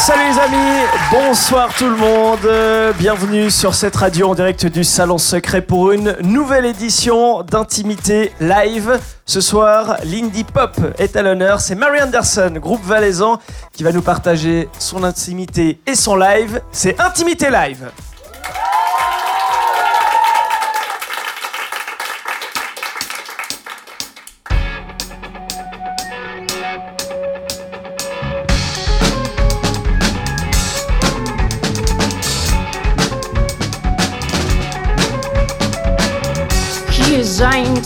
Salut 0.00 0.22
les 0.32 0.38
amis, 0.38 0.80
bonsoir 1.12 1.74
tout 1.74 1.84
le 1.84 1.94
monde, 1.94 2.94
bienvenue 2.98 3.50
sur 3.50 3.74
cette 3.74 3.94
radio 3.94 4.30
en 4.30 4.34
direct 4.34 4.64
du 4.64 4.82
Salon 4.82 5.18
Secret 5.18 5.60
pour 5.60 5.92
une 5.92 6.16
nouvelle 6.22 6.64
édition 6.64 7.42
d'Intimité 7.42 8.32
Live. 8.40 8.98
Ce 9.26 9.42
soir, 9.42 9.98
l'indie 10.04 10.44
pop 10.44 10.74
est 10.98 11.16
à 11.16 11.22
l'honneur, 11.22 11.60
c'est 11.60 11.74
Mary 11.74 12.00
Anderson, 12.00 12.54
groupe 12.56 12.82
valaisan, 12.82 13.40
qui 13.74 13.82
va 13.82 13.92
nous 13.92 14.00
partager 14.00 14.70
son 14.78 15.04
intimité 15.04 15.80
et 15.86 15.94
son 15.94 16.16
live. 16.16 16.62
C'est 16.72 16.98
Intimité 16.98 17.50
Live. 17.50 17.90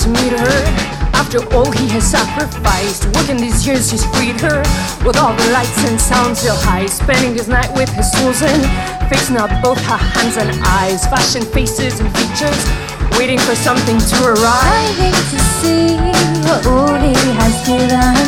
To 0.04 0.10
meet 0.10 0.32
her. 0.32 0.56
After 1.16 1.40
all 1.54 1.70
he 1.72 1.88
has 1.88 2.04
sacrificed, 2.04 3.06
working 3.16 3.38
these 3.38 3.66
years 3.66 3.90
he's 3.90 4.04
freed 4.12 4.38
her. 4.40 4.60
With 5.04 5.16
all 5.16 5.32
the 5.34 5.50
lights 5.50 5.78
and 5.88 5.98
sounds 5.98 6.42
he'll 6.42 6.56
hide, 6.56 6.90
spending 6.90 7.32
his 7.32 7.48
night 7.48 7.72
with 7.74 7.88
his 7.88 8.10
Susan, 8.12 8.60
fixing 9.08 9.36
up 9.36 9.50
both 9.62 9.78
her 9.88 9.96
hands 9.96 10.36
and 10.36 10.50
eyes, 10.78 11.06
fashion 11.06 11.42
faces 11.42 12.00
and 12.00 12.08
features, 12.16 12.60
waiting 13.18 13.38
for 13.38 13.54
something 13.54 13.98
to 13.98 14.16
arrive. 14.28 14.76
I 14.76 14.92
hate 15.00 15.24
to 15.32 15.40
see 15.58 15.96
what 16.44 16.66
all 16.66 16.94
he 17.00 17.14
has 17.40 17.54
given. 17.64 18.26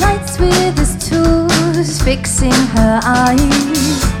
Lights 0.00 0.38
with 0.38 0.78
his 0.78 0.94
tools, 1.08 2.00
fixing 2.02 2.52
her 2.76 3.00
eyes. 3.02 4.11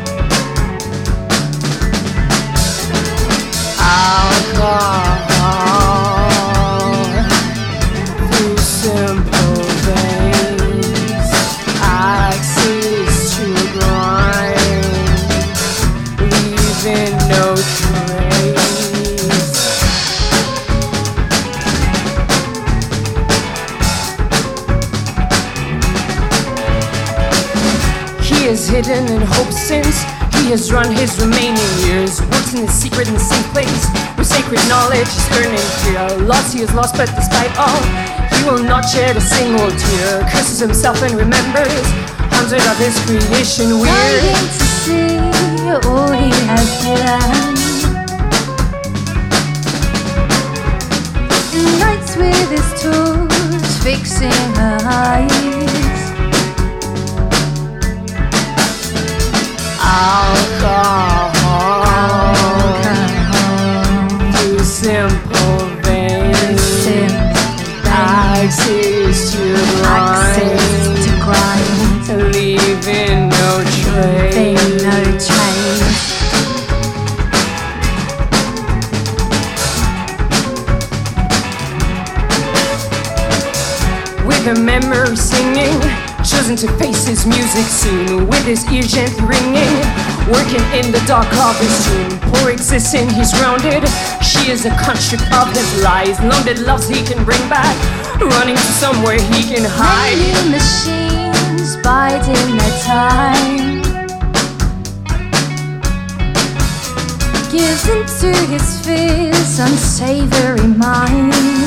Is 28.52 28.68
hidden 28.68 29.08
in 29.08 29.22
hope 29.22 29.50
since 29.50 30.21
he 30.42 30.50
has 30.50 30.72
run 30.72 30.90
his 30.90 31.14
remaining 31.20 31.70
years. 31.86 32.20
Works 32.20 32.54
in 32.54 32.66
his 32.66 32.74
secret 32.74 33.06
in 33.06 33.14
the 33.14 33.20
same 33.20 33.44
place 33.54 33.86
where 34.16 34.24
sacred 34.24 34.60
knowledge 34.68 35.06
is 35.06 35.26
earning 35.38 35.68
fear. 35.86 36.26
Lost 36.26 36.54
he 36.54 36.62
is 36.62 36.74
lost, 36.74 36.96
but 36.96 37.06
despite 37.14 37.54
all, 37.56 37.82
he 38.34 38.42
will 38.44 38.62
not 38.62 38.82
shed 38.82 39.16
a 39.16 39.20
single 39.20 39.70
tear. 39.70 40.26
Curses 40.30 40.58
himself 40.58 41.00
and 41.02 41.14
remembers 41.14 41.86
hundred 42.34 42.64
of 42.66 42.76
his 42.78 42.98
creation 43.06 43.78
weird. 43.78 44.22
hate 44.26 44.50
to 44.58 44.66
see 44.82 45.22
all 45.86 46.10
he 46.10 46.30
has 46.50 46.68
given. 46.82 47.54
Lights 51.80 52.16
with 52.16 52.50
his 52.50 52.68
tools, 52.82 53.82
fixing 53.84 54.54
her 54.56 54.78
eyes. 54.82 55.51
Alcohol 59.82 61.42
simple 64.64 65.66
veins. 65.82 66.32
To 72.06 72.16
Leaving 72.16 73.28
no 73.28 73.62
trace. 73.78 74.82
With 84.26 84.46
a 84.48 84.54
memory 84.60 85.16
singing, 85.16 85.78
chosen 86.42 86.56
to 86.56 86.76
face 86.76 87.06
his 87.06 87.24
music 87.24 87.64
soon. 87.66 88.26
With 88.26 88.44
his 88.44 88.64
ear 88.72 88.82
gently 88.82 89.24
ringing, 89.26 89.74
working 90.26 90.64
in 90.74 90.90
the 90.90 91.00
dark 91.06 91.30
of 91.38 91.56
his 91.60 91.86
tomb. 91.86 92.18
Poor 92.32 92.50
existing, 92.50 93.08
he's 93.10 93.32
grounded. 93.38 93.88
She 94.24 94.50
is 94.50 94.66
a 94.66 94.70
construct 94.82 95.22
of 95.32 95.48
his 95.54 95.82
lies. 95.84 96.18
Loaded 96.20 96.58
loves 96.60 96.88
he 96.88 97.04
can 97.04 97.24
bring 97.24 97.42
back, 97.48 97.76
running 98.20 98.56
to 98.56 98.72
somewhere 98.82 99.20
he 99.20 99.54
can 99.54 99.64
hide. 99.64 100.18
Many 100.18 100.50
machines 100.50 101.76
biding 101.76 102.56
their 102.56 102.78
time. 102.82 103.82
Gives 107.52 107.86
into 107.88 108.36
his 108.50 108.80
fears 108.84 109.60
unsavory 109.60 110.66
mind. 110.66 111.61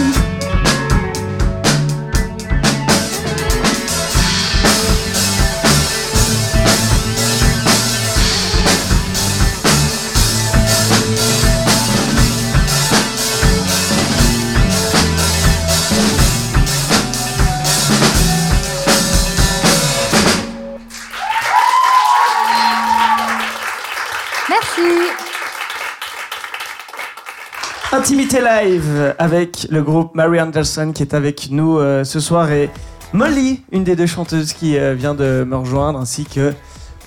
Intimité 27.95 28.41
Live 28.41 29.15
avec 29.17 29.67
le 29.71 29.81
groupe 29.81 30.15
Mary 30.15 30.41
Anderson 30.41 30.91
qui 30.93 31.01
est 31.01 31.13
avec 31.13 31.49
nous 31.49 31.79
euh, 31.79 32.03
ce 32.03 32.19
soir 32.19 32.51
et 32.51 32.69
Molly, 33.13 33.63
une 33.71 33.85
des 33.85 33.95
deux 33.95 34.05
chanteuses 34.05 34.51
qui 34.51 34.77
euh, 34.77 34.93
vient 34.93 35.15
de 35.15 35.45
me 35.47 35.55
rejoindre, 35.55 35.97
ainsi 35.97 36.25
que 36.25 36.53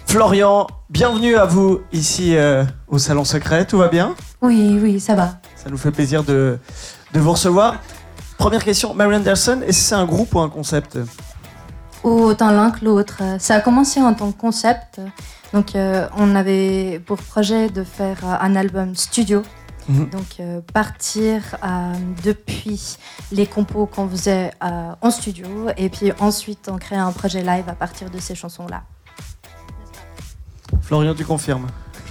Florian. 0.07 0.67
Bienvenue 0.89 1.37
à 1.37 1.45
vous 1.45 1.81
ici 1.93 2.35
euh, 2.35 2.65
au 2.89 2.97
Salon 2.97 3.25
Secret, 3.25 3.67
tout 3.67 3.77
va 3.77 3.89
bien? 3.89 4.15
Oui, 4.41 4.79
oui, 4.83 4.99
ça 4.99 5.15
va. 5.15 5.35
Ça 5.57 5.69
nous 5.69 5.77
fait 5.77 5.91
plaisir 5.91 6.25
de, 6.25 6.59
de 7.13 7.21
vous 7.21 7.33
recevoir. 7.33 7.77
Première 8.39 8.65
question, 8.65 8.95
Mary 8.95 9.17
Anderson, 9.17 9.61
est-ce 9.67 9.79
que 9.81 9.85
c'est 9.89 9.95
un 9.95 10.07
groupe 10.07 10.35
ou 10.35 10.41
un 10.41 10.49
concept? 10.49 10.99
Autant 12.03 12.51
l'un 12.51 12.71
que 12.71 12.83
l'autre. 12.83 13.21
Ça 13.39 13.57
a 13.57 13.61
commencé 13.61 14.01
en 14.01 14.15
tant 14.15 14.33
que 14.33 14.41
concept. 14.41 15.03
Donc, 15.53 15.77
euh, 15.77 16.07
on 16.17 16.35
avait 16.35 16.99
pour 17.05 17.19
projet 17.19 17.69
de 17.69 17.85
faire 17.85 18.17
un 18.25 18.57
album 18.57 18.97
studio. 18.97 19.43
Mhm. 19.89 20.11
Donc, 20.11 20.27
euh, 20.41 20.61
partir 20.75 21.57
euh, 21.65 21.93
depuis 22.23 22.99
les 23.33 23.47
compos 23.47 23.87
qu'on 23.87 24.09
faisait 24.09 24.51
euh, 24.63 24.93
en 25.01 25.11
studio. 25.11 25.47
Et 25.77 25.89
puis 25.89 26.13
ensuite, 26.21 26.69
on 26.71 26.77
crée 26.79 26.97
un 26.97 27.11
projet 27.13 27.43
live 27.43 27.65
à 27.69 27.73
partir 27.75 28.11
de 28.11 28.19
ces 28.21 28.35
chansons-là. 28.35 28.83
Florian, 30.83 31.15
tu 31.15 31.25
confirmes? 31.25 31.67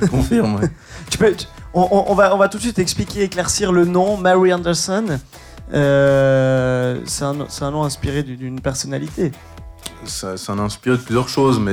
Confirme, 0.09 0.55
ouais. 0.55 0.69
Tu 1.09 1.17
peux, 1.17 1.33
tu- 1.35 1.45
on, 1.73 1.87
on- 1.91 2.11
on 2.11 2.15
va, 2.15 2.33
on 2.35 2.37
va 2.37 2.49
tout 2.49 2.57
de 2.57 2.63
suite 2.63 2.79
expliquer, 2.79 3.23
éclaircir 3.23 3.71
le 3.71 3.85
nom, 3.85 4.17
Mary 4.17 4.53
Anderson. 4.53 5.19
Euh, 5.73 7.01
c'est 7.05 7.23
un, 7.25 7.71
nom 7.71 7.83
inspiré 7.83 8.23
d'une- 8.23 8.59
personnalité. 8.61 9.31
Ça, 10.05 10.37
ça 10.37 10.53
en 10.53 10.59
inspiré 10.59 10.97
de 10.97 11.01
plusieurs 11.01 11.29
choses, 11.29 11.59
mais 11.59 11.71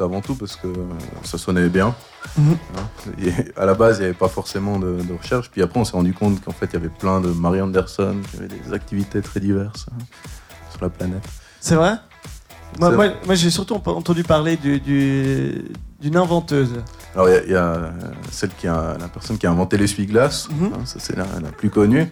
avant 0.00 0.20
tout 0.20 0.34
parce 0.34 0.56
que 0.56 0.68
ça 1.22 1.38
sonnait 1.38 1.68
bien. 1.68 1.94
Et 3.20 3.30
à 3.56 3.64
la 3.66 3.74
base, 3.74 3.96
il 3.98 4.00
n'y 4.00 4.04
avait 4.06 4.14
pas 4.14 4.28
forcément 4.28 4.78
de, 4.78 4.98
de 5.02 5.12
recherche. 5.12 5.50
Puis 5.50 5.62
après, 5.62 5.78
on 5.80 5.84
s'est 5.84 5.92
rendu 5.92 6.12
compte 6.14 6.42
qu'en 6.44 6.52
fait, 6.52 6.66
il 6.66 6.72
y 6.74 6.76
avait 6.76 6.88
plein 6.88 7.20
de 7.20 7.28
Mary 7.28 7.60
Anderson, 7.60 8.16
qui 8.30 8.36
avaient 8.38 8.48
des 8.48 8.72
activités 8.72 9.20
très 9.22 9.40
diverses 9.40 9.86
hein, 9.92 9.98
sur 10.70 10.82
la 10.82 10.88
planète. 10.90 11.24
C'est 11.60 11.74
vrai? 11.76 11.94
Moi, 12.80 12.90
C'est 12.90 12.96
moi- 12.96 13.08
moi, 13.26 13.34
j'ai 13.36 13.50
surtout 13.50 13.74
ent- 13.74 13.82
entendu 13.92 14.24
parler 14.24 14.56
du- 14.56 14.80
du- 14.80 15.64
d'une 16.00 16.16
inventeuse. 16.16 16.82
Alors, 17.14 17.28
il 17.28 17.32
y 17.32 17.36
a- 17.36 17.44
il 17.44 17.50
y, 17.52 17.54
a 17.56 17.92
celle 18.32 18.50
qui 18.58 18.66
a, 18.66 18.96
la 18.98 19.08
personne 19.08 19.38
qui 19.38 19.46
a 19.46 19.50
inventé 19.50 19.76
l'essuie-glace, 19.76 20.48
Mhm. 20.50 20.66
hein, 20.74 20.78
ça 20.84 20.96
c'est 20.98 21.16
la, 21.16 21.24
la 21.40 21.50
plus 21.52 21.70
connue. 21.70 22.10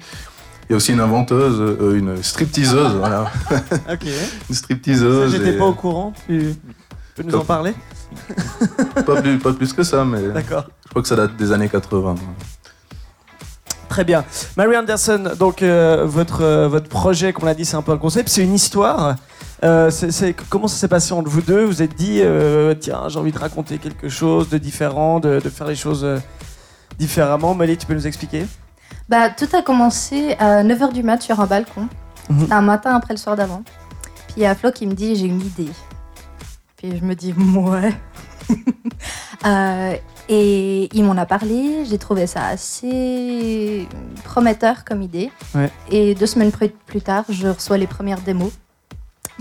Il 0.68 0.72
y 0.72 0.74
a 0.74 0.76
aussi 0.76 0.92
une 0.92 1.00
inventeuse, 1.00 1.60
euh, 1.60 1.98
une 1.98 2.22
stripteaseuse, 2.22 2.94
voilà. 2.94 3.30
Ok. 3.92 4.06
Une 4.48 4.54
stripteaseuse. 4.54 5.32
J'étais 5.32 5.54
et- 5.54 5.58
pas 5.58 5.66
au 5.66 5.74
courant. 5.74 6.12
Peux 7.22 7.30
nous 7.30 7.38
en 7.38 7.44
parler 7.44 7.74
pas, 9.06 9.20
plus, 9.22 9.38
pas 9.38 9.52
plus 9.52 9.72
que 9.72 9.82
ça, 9.82 10.04
mais 10.04 10.28
D'accord. 10.28 10.66
je 10.84 10.90
crois 10.90 11.02
que 11.02 11.08
ça 11.08 11.16
date 11.16 11.36
des 11.36 11.50
années 11.52 11.68
80. 11.68 12.14
Très 13.88 14.04
bien. 14.04 14.24
Mary 14.56 14.76
Anderson, 14.76 15.32
donc 15.38 15.62
euh, 15.62 16.04
votre, 16.06 16.42
euh, 16.42 16.68
votre 16.68 16.88
projet, 16.88 17.32
comme 17.32 17.44
on 17.44 17.46
l'a 17.46 17.54
dit, 17.54 17.64
c'est 17.64 17.76
un 17.76 17.82
peu 17.82 17.92
un 17.92 17.98
concept, 17.98 18.28
c'est 18.30 18.42
une 18.42 18.54
histoire. 18.54 19.16
Euh, 19.64 19.90
c'est- 19.90 20.10
c'est- 20.10 20.34
comment 20.48 20.66
ça 20.66 20.76
s'est 20.76 20.88
passé 20.88 21.12
entre 21.12 21.28
vous 21.28 21.42
deux? 21.42 21.62
Vous 21.64 21.68
vous 21.72 21.82
êtes 21.82 21.94
dit, 21.94 22.20
euh, 22.22 22.74
tiens, 22.74 23.04
j'ai 23.08 23.18
envie 23.18 23.32
de 23.32 23.38
raconter 23.38 23.78
quelque 23.78 24.08
chose 24.08 24.48
de 24.48 24.58
différent, 24.58 25.20
de, 25.20 25.40
de 25.40 25.48
faire 25.50 25.66
les 25.66 25.74
choses 25.76 26.04
euh, 26.04 26.18
différemment. 26.98 27.54
Molly, 27.54 27.76
tu 27.76 27.86
peux 27.86 27.94
nous 27.94 28.06
expliquer? 28.06 28.46
Bah, 29.08 29.28
tout 29.30 29.48
a 29.54 29.62
commencé 29.62 30.36
à 30.38 30.62
9h 30.64 30.92
du 30.92 31.02
mat 31.02 31.20
sur 31.22 31.38
un 31.40 31.46
balcon. 31.46 31.88
Mhm. 32.30 32.40
C'était 32.40 32.52
un 32.54 32.62
matin 32.62 32.94
après 32.96 33.12
le 33.14 33.18
soir 33.18 33.36
d'avant. 33.36 33.62
Puis 34.28 34.36
il 34.38 34.42
y 34.42 34.46
a 34.46 34.54
Flo 34.54 34.70
qui 34.72 34.86
me 34.86 34.94
dit 34.94 35.16
j'ai 35.16 35.26
une 35.26 35.40
idée. 35.42 35.68
Puis 36.82 36.98
je 36.98 37.04
me 37.04 37.14
dis 37.14 37.32
ouais. 37.56 37.94
Euh, 39.44 39.96
et 40.28 40.88
il 40.96 41.02
m'en 41.02 41.16
a 41.16 41.26
parlé, 41.26 41.84
j'ai 41.84 41.98
trouvé 41.98 42.28
ça 42.28 42.46
assez 42.46 43.88
prometteur 44.22 44.84
comme 44.84 45.02
idée. 45.02 45.32
Ouais. 45.52 45.68
Et 45.90 46.14
deux 46.14 46.26
semaines 46.26 46.52
plus, 46.52 46.68
plus 46.68 47.00
tard, 47.00 47.24
je 47.28 47.48
reçois 47.48 47.76
les 47.76 47.88
premières 47.88 48.20
démos. 48.20 48.52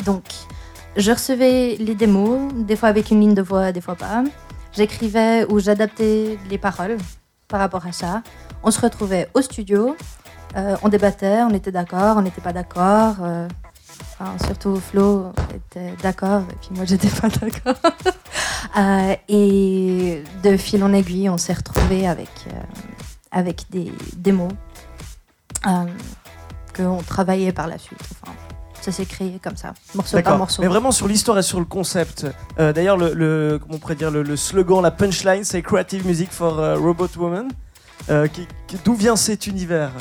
Donc, 0.03 0.23
je 0.97 1.11
recevais 1.11 1.75
les 1.79 1.93
démos, 1.93 2.51
des 2.55 2.75
fois 2.75 2.89
avec 2.89 3.11
une 3.11 3.19
ligne 3.21 3.35
de 3.35 3.43
voix, 3.43 3.71
des 3.71 3.79
fois 3.79 3.93
pas. 3.95 4.23
J'écrivais 4.73 5.45
ou 5.51 5.59
j'adaptais 5.59 6.39
les 6.49 6.57
paroles 6.57 6.97
par 7.47 7.59
rapport 7.59 7.85
à 7.85 7.91
ça. 7.91 8.23
On 8.63 8.71
se 8.71 8.81
retrouvait 8.81 9.29
au 9.35 9.41
studio, 9.43 9.95
euh, 10.55 10.75
on 10.81 10.89
débattait, 10.89 11.43
on 11.43 11.51
était 11.51 11.71
d'accord, 11.71 12.17
on 12.17 12.23
n'était 12.23 12.41
pas 12.41 12.53
d'accord. 12.53 13.17
euh, 13.21 13.47
enfin, 14.19 14.35
surtout 14.45 14.75
Flo 14.79 15.31
était 15.53 15.93
d'accord 16.01 16.41
et 16.51 16.55
puis 16.61 16.69
moi 16.75 16.85
j'étais 16.87 17.09
pas 17.09 17.29
d'accord. 17.29 17.75
Euh, 18.77 19.15
et 19.27 20.23
de 20.43 20.55
fil 20.55 20.81
en 20.83 20.93
aiguille, 20.93 21.27
on 21.29 21.37
s'est 21.37 21.51
retrouvés 21.51 22.07
avec, 22.07 22.29
euh, 22.47 22.51
avec 23.31 23.65
des 23.69 23.91
démos 24.15 24.53
euh, 25.67 25.69
qu'on 26.73 27.01
travaillait 27.01 27.51
par 27.51 27.67
la 27.67 27.77
suite. 27.77 27.99
Enfin, 28.21 28.33
ça 28.79 28.91
s'est 28.93 29.05
créé 29.05 29.39
comme 29.43 29.57
ça, 29.57 29.73
morceau 29.93 30.21
par 30.21 30.37
morceau. 30.37 30.61
Mais 30.61 30.67
vraiment 30.69 30.91
sur 30.91 31.07
l'histoire 31.07 31.37
et 31.39 31.43
sur 31.43 31.59
le 31.59 31.65
concept. 31.65 32.27
Euh, 32.59 32.71
D'ailleurs, 32.71 32.95
le, 32.97 33.13
le- 33.13 33.59
comment 33.61 33.75
on 33.75 33.79
pourrait 33.79 33.95
dire, 33.95 34.11
le, 34.11 34.23
le 34.23 34.37
slogan, 34.37 34.81
la 34.81 34.91
punchline, 34.91 35.43
c'est 35.43 35.61
Creative 35.63 36.05
Music 36.05 36.31
for 36.31 36.55
Robot 36.77 37.09
Woman. 37.17 37.49
D'où 38.85 38.93
vient 38.93 39.17
cet 39.17 39.47
univers? 39.47 39.91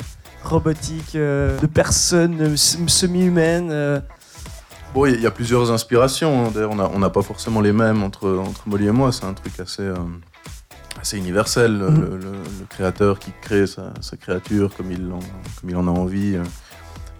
Robotique, 0.43 1.15
euh, 1.15 1.59
de 1.59 1.67
personnes 1.67 2.41
euh, 2.41 2.55
sem- 2.55 2.87
semi-humaines 2.89 3.69
euh, 3.71 3.99
Bon, 4.93 5.05
il 5.05 5.11
y, 5.11 5.15
a- 5.15 5.17
il 5.17 5.23
y 5.23 5.27
a 5.27 5.31
plusieurs 5.31 5.71
inspirations. 5.71 6.45
hein. 6.47 6.51
D'ailleurs, 6.53 6.71
on 6.71 6.99
n'a 6.99 7.09
pas 7.09 7.21
forcément 7.21 7.61
les 7.61 7.71
mêmes 7.71 8.03
entre, 8.03 8.29
entre 8.29 8.67
Molly 8.67 8.87
et 8.87 8.91
moi. 8.91 9.11
C'est 9.13 9.23
un 9.25 9.33
truc 9.33 9.57
assez, 9.59 9.83
euh, 9.83 9.95
assez 10.99 11.17
universel. 11.17 11.77
Le, 11.77 11.89
Mhm. 11.89 12.01
le- 12.01 12.17
le 12.19 12.65
créateur 12.67 13.17
qui 13.19 13.31
crée 13.41 13.67
sa, 13.67 13.93
sa 14.01 14.17
créature 14.17 14.75
comme 14.75 14.91
il, 14.91 15.09
en, 15.11 15.19
comme 15.59 15.69
il 15.69 15.75
en 15.77 15.87
a 15.87 15.91
envie. 15.91 16.35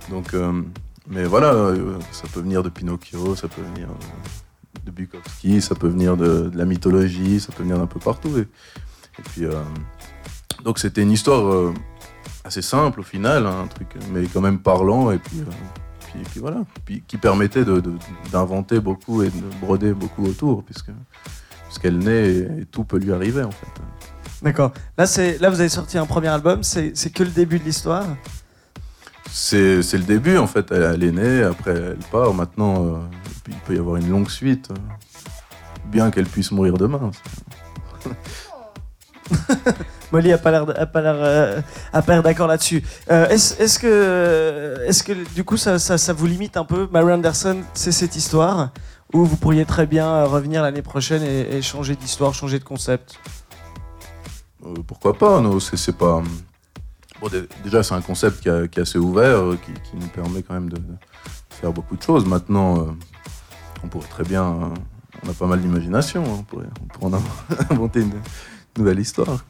Donc, 0.10 0.34
euh, 0.34 0.52
mais 1.08 1.24
voilà, 1.24 1.54
euh, 1.54 1.98
ça 2.12 2.24
peut 2.34 2.42
venir 2.42 2.62
de 2.62 2.68
Pinocchio, 2.70 3.36
ça 3.38 3.48
peut 3.48 3.62
venir 3.74 3.88
de 4.86 4.92
Bukowski, 4.92 5.62
ça 5.62 5.74
peut 5.76 5.88
venir 5.88 6.18
de, 6.18 6.50
de 6.50 6.58
la 6.58 6.66
mythologie, 6.66 7.40
ça 7.40 7.54
peut 7.56 7.64
venir 7.64 7.78
d'un 7.78 7.88
peu 7.88 8.00
partout. 8.00 8.38
Et, 8.38 8.42
et 8.42 9.22
puis, 9.32 9.44
donc, 10.66 10.78
c'était 10.78 11.02
une 11.04 11.12
histoire 11.12 11.72
assez 12.44 12.62
simple 12.62 13.00
au 13.00 13.04
final, 13.04 13.46
hein, 13.46 13.62
un 13.64 13.68
truc, 13.68 13.88
mais 14.12 14.26
quand 14.28 14.42
même 14.42 14.60
parlant. 14.60 15.12
Et 15.12 15.18
puis. 15.20 15.40
euh, 15.42 15.46
puis, 16.12 16.20
puis 16.30 16.40
voilà, 16.42 16.58
puis 16.84 17.02
qui 17.08 17.16
permettait 17.16 17.64
de- 17.64 17.80
de- 17.80 17.94
d'inventer 18.34 18.82
beaucoup 18.82 19.24
et 19.24 19.30
de 19.30 19.44
broder 19.62 19.94
beaucoup 19.94 20.26
autour, 20.26 20.62
puisque 20.64 20.92
puisqu'elle 21.68 22.00
naît 22.00 22.28
et, 22.30 22.40
et 22.62 22.66
tout 22.66 22.84
peut 22.84 22.98
lui 22.98 23.14
arriver 23.14 23.44
en 23.44 23.52
fait. 23.52 23.68
D'accord. 24.42 24.74
Là, 24.98 25.06
là, 25.40 25.50
vous 25.50 25.60
avez 25.62 25.70
sorti 25.70 25.98
un 25.98 26.06
premier 26.06 26.28
album. 26.28 26.64
C'est 26.64 26.92
que 27.14 27.24
le 27.24 27.30
début 27.30 27.60
de 27.60 27.64
l'histoire? 27.64 28.06
C'est 29.32 29.78
le 29.94 30.00
début 30.00 30.38
en 30.38 30.48
fait, 30.48 30.70
elle, 30.72 30.84
elle 30.84 31.04
est 31.04 31.12
née, 31.14 31.44
après 31.44 31.72
elle 31.76 32.00
part, 32.12 32.34
maintenant 32.34 32.86
euh, 32.86 32.98
il 33.48 33.56
peut 33.66 33.76
y 33.76 33.80
avoir 33.80 33.96
une 33.96 34.10
longue 34.10 34.30
suite, 34.30 34.70
euh, 34.72 34.76
bien 35.86 36.12
qu'elle 36.12 36.26
puisse 36.26 36.52
mourir 36.52 36.74
demain. 36.78 37.12
Molly 40.12 40.34
a 40.34 40.38
pas 40.38 40.52
l'air, 40.52 40.66
a 40.78 40.86
pas 40.86 41.02
l'air, 41.02 41.16
euh, 41.18 41.62
a 41.94 42.02
pas 42.02 42.14
l'air 42.14 42.24
d'accord 42.24 42.48
là-dessus. 42.48 42.84
Euh, 43.10 43.30
est-ce, 43.30 43.80
que, 43.80 44.84
est-ce 44.86 45.04
que 45.04 45.14
du 45.34 45.44
coup 45.44 45.58
ça, 45.58 45.80
ça, 45.80 46.14
vous 46.14 46.26
limite 46.26 46.58
un 46.58 46.66
peu, 46.66 46.88
Mary 46.92 47.14
Anderson, 47.14 47.62
c'est 47.74 47.92
cette 47.92 48.16
histoire, 48.16 48.72
ou 49.14 49.26
vous 49.26 49.38
pourriez 49.38 49.66
très 49.66 49.86
bien 49.86 50.08
euh, 50.08 50.28
revenir 50.28 50.62
l'année 50.64 50.82
prochaine 50.82 51.24
et, 51.24 51.62
changer 51.62 51.96
d'histoire, 51.96 52.34
changer 52.34 52.60
de 52.60 52.64
concept? 52.64 53.20
Pourquoi 54.86 55.18
pas 55.18 55.40
non, 55.42 55.60
c'est, 55.60 55.98
pas... 55.98 56.22
Bon, 57.20 57.28
dé- 57.30 57.48
déjà 57.64 57.82
c'est 57.82 57.96
un 57.96 58.02
concept 58.02 58.42
qui, 58.42 58.50
a- 58.50 58.64
est 58.64 58.78
assez 58.78 59.00
ouvert, 59.00 59.40
qui, 59.66 59.98
nous 59.98 60.08
permet 60.08 60.44
quand 60.44 60.54
même 60.54 60.70
de, 60.70 60.80
faire 61.50 61.72
beaucoup 61.72 61.96
de 61.96 62.04
choses. 62.04 62.26
Maintenant, 62.26 62.96
on 63.84 63.88
pourrait 63.88 64.08
très 64.10 64.24
bien... 64.24 64.44
on 65.24 65.30
a 65.30 65.34
pas 65.34 65.48
mal 65.48 65.62
d'imagination, 65.62 66.24
hein, 66.26 66.38
on 66.40 66.44
pourrait, 66.44 66.68
en 67.02 67.12
inventer 67.72 68.02
une 68.02 68.12
nouvelle 68.78 69.00
histoire. 69.00 69.44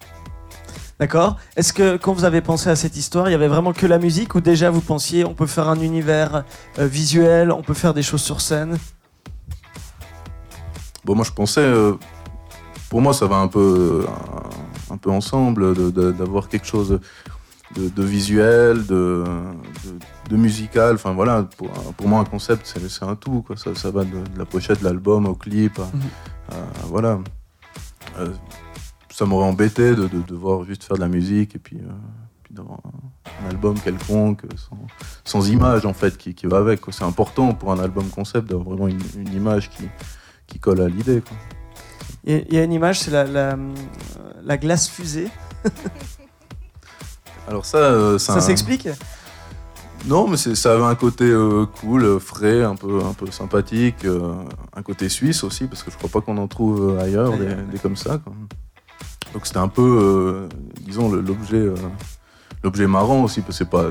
D'accord. 1.00 1.38
Est-ce 1.56 1.74
que 1.74 1.98
quand 1.98 2.14
vous 2.14 2.26
avez 2.26 2.42
pensé 2.42 2.70
à 2.70 2.76
cette 2.76 2.96
histoire, 2.96 3.28
il 3.28 3.32
y 3.32 3.36
avait 3.36 3.48
vraiment 3.48 3.74
que 3.74 3.88
la 3.88 3.98
musique, 3.98 4.36
ou 4.36 4.42
déjà 4.42 4.70
vous 4.70 4.82
pensiez 4.82 5.26
on 5.26 5.34
peut 5.34 5.48
faire 5.48 5.68
un 5.68 5.80
univers 5.80 6.44
euh, 6.78 6.86
visuel, 6.86 7.52
on 7.52 7.64
peut 7.64 7.74
faire 7.74 7.94
des 7.96 8.04
choses 8.04 8.22
sur 8.22 8.40
scène? 8.40 8.78
Bon, 11.04 11.16
moi 11.16 11.26
je 11.26 11.32
pensais, 11.32 11.62
euh, 11.62 11.94
pour 12.90 13.02
moi 13.02 13.14
ça 13.14 13.26
va 13.26 13.38
un 13.38 13.48
peu, 13.48 14.06
un, 14.90 14.94
un 14.94 14.98
peu 14.98 15.10
ensemble, 15.10 15.92
d'avoir 16.14 16.48
quelque 16.48 16.68
chose 16.68 17.00
de, 17.76 17.90
de 17.90 18.04
visuel, 18.04 18.86
de, 18.86 19.24
de, 19.84 20.30
de 20.30 20.36
musical. 20.38 20.96
Enfin 20.96 21.14
voilà, 21.14 21.48
pour, 21.58 21.70
pour 21.72 22.08
moi 22.08 22.20
un 22.20 22.26
concept 22.26 22.72
c'est 22.88 23.04
un 23.04 23.16
tout, 23.16 23.42
quoi. 23.42 23.58
Ça, 23.58 23.74
ça 23.74 23.90
va 23.90 24.04
de, 24.04 24.18
la 24.38 24.46
pochette 24.46 24.82
de 24.82 24.86
l'album 24.86 25.26
au 25.26 25.34
clip, 25.34 25.80
à- 25.80 25.90
Mhm. 25.96 26.02
à- 26.52 26.86
voilà. 26.88 27.18
Euh, 28.20 28.28
ça 29.22 29.28
m'aurait 29.28 29.46
embêté 29.46 29.92
de, 29.96 30.08
de 30.08 30.20
devoir 30.28 30.64
juste 30.64 30.84
faire 30.84 30.96
de 30.98 31.02
la 31.02 31.08
musique 31.08 31.56
et 31.56 31.60
puis, 31.60 31.78
euh, 31.78 31.92
puis 32.42 32.56
d'avoir 32.56 32.80
un, 32.84 33.46
un 33.46 33.50
album 33.52 33.80
quelconque 33.80 34.42
sans, 34.56 34.80
sans 35.24 35.48
image 35.48 35.86
en 35.86 35.94
fait 35.94 36.18
qui, 36.18 36.34
qui 36.34 36.48
va 36.48 36.58
avec. 36.58 36.82
C'est 36.90 37.04
important 37.04 37.54
pour 37.54 37.72
un 37.72 37.78
album 37.80 38.10
concept 38.10 38.50
d'avoir 38.50 38.70
vraiment 38.70 38.88
une, 38.88 39.00
une 39.16 39.32
image 39.32 39.70
qui, 39.70 39.84
qui 40.48 40.58
colle 40.58 40.82
à 40.82 40.88
l'idée. 40.88 41.22
Il 42.24 42.52
y, 42.52 42.58
a- 42.58 42.64
une 42.64 42.74
image, 42.74 43.00
c'est 43.02 43.12
la, 43.12 43.26
la, 43.26 43.56
la 44.44 44.58
glace 44.58 44.90
fusée. 44.90 45.28
Alors 47.48 47.66
ça, 47.68 47.78
euh, 47.78 48.18
Ça 48.18 48.42
s'explique? 48.42 48.88
Non, 50.08 50.28
mais 50.28 50.38
c'est- 50.38 50.56
ça 50.56 50.74
avait 50.74 50.84
un 50.86 50.96
côté 50.96 51.26
euh, 51.26 51.68
cool, 51.80 52.20
frais, 52.20 52.64
un 52.64 52.76
peu, 52.76 53.02
un 53.06 53.14
peu 53.14 53.30
sympathique, 53.30 54.04
euh, 54.06 54.34
un 54.76 54.82
côté 54.82 55.10
suisse 55.10 55.44
aussi, 55.44 55.68
parce 55.68 55.84
que 55.84 55.92
je 55.92 55.98
crois 55.98 56.10
pas 56.10 56.22
qu'on 56.22 56.38
en 56.40 56.48
trouve 56.48 56.98
ailleurs, 57.00 57.38
des, 57.38 57.78
comme 57.78 57.96
ça. 57.96 58.18
quoi. 58.18 58.34
Donc 59.34 59.46
c'était 59.46 59.60
un 59.60 59.68
peu, 59.68 59.82
euh, 59.82 60.50
disons, 60.82 61.10
l'objet, 61.10 61.58
euh, 61.58 61.76
l'objet 62.64 62.88
marrant 62.88 63.24
aussi, 63.24 63.42
parce 63.42 63.60
que 63.60 63.64
c'est 63.64 63.70
pas, 63.70 63.90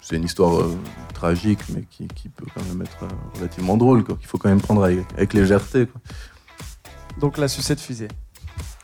c'est, 0.00 0.16
une 0.16 0.24
histoire 0.24 0.60
euh, 0.60 0.76
tragique, 1.14 1.60
mais 1.72 1.84
qui, 1.88 2.08
qui 2.08 2.28
peut 2.28 2.46
quand 2.54 2.64
même 2.64 2.82
être 2.82 3.06
relativement 3.36 3.76
drôle, 3.76 4.02
quoi, 4.02 4.16
qu'il 4.16 4.26
faut 4.26 4.38
quand 4.38 4.48
même 4.48 4.60
prendre 4.60 4.82
avec, 4.82 5.00
avec 5.16 5.32
légèreté. 5.34 5.86
Quoi. 5.86 6.00
Donc 7.20 7.38
la 7.38 7.48
sucette 7.48 7.80
fusée. 7.80 8.08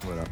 Voilà. 0.05 0.23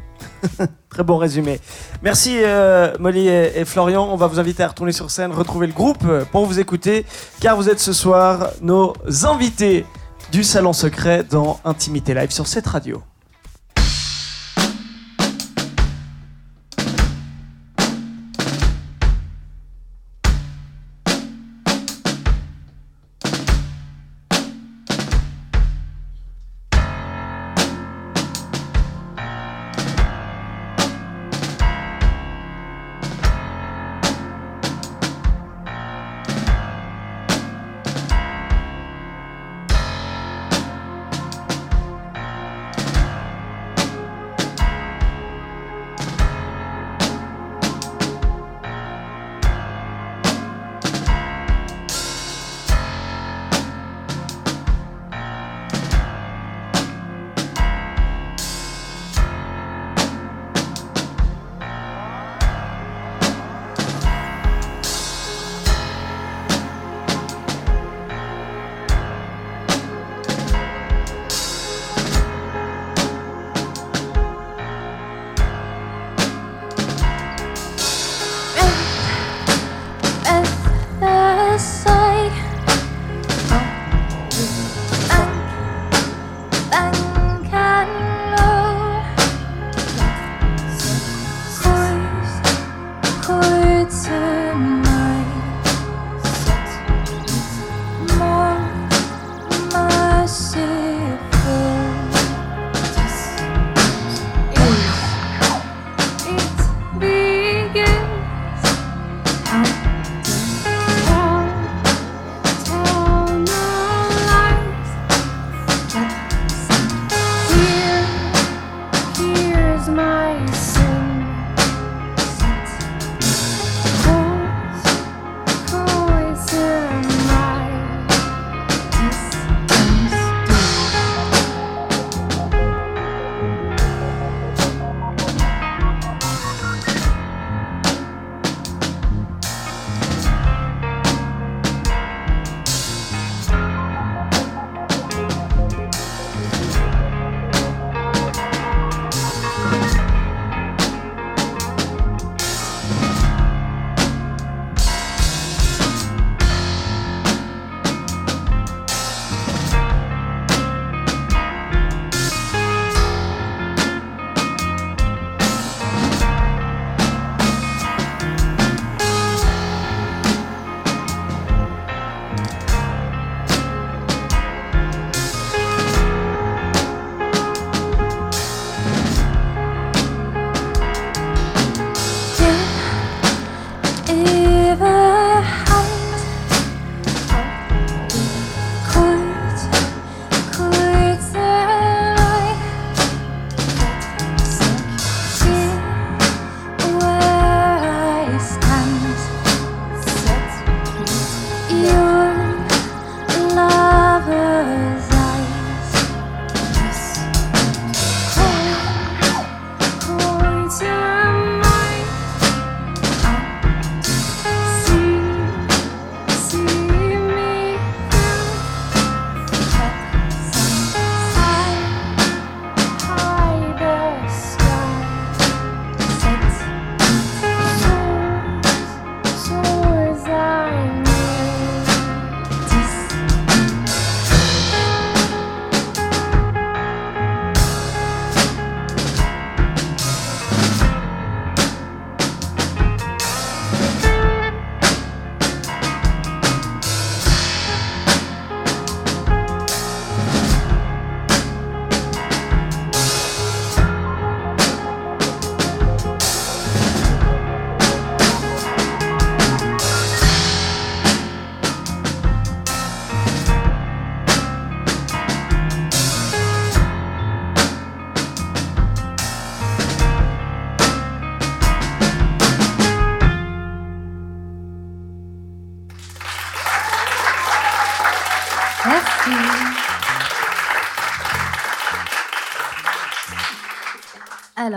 Très 0.89 1.03
bon 1.03 1.17
résumé. 1.17 1.59
Merci 2.01 2.37
euh, 2.41 2.93
Molly 2.99 3.27
et, 3.27 3.59
et 3.59 3.65
Florian. 3.65 4.07
On 4.09 4.15
va 4.15 4.27
vous 4.27 4.39
inviter 4.39 4.63
à 4.63 4.69
retourner 4.69 4.93
sur 4.93 5.11
scène, 5.11 5.31
retrouver 5.31 5.67
le 5.67 5.73
groupe 5.73 6.05
pour 6.31 6.45
vous 6.45 6.59
écouter, 6.59 7.05
car 7.41 7.57
vous 7.57 7.67
êtes 7.67 7.79
ce 7.79 7.91
soir 7.91 8.51
nos 8.61 8.93
invités 9.25 9.85
du 10.31 10.43
Salon 10.43 10.73
Secret 10.73 11.23
dans 11.23 11.59
Intimité 11.65 12.13
Live 12.13 12.31
sur 12.31 12.47
cette 12.47 12.67
radio. 12.67 13.01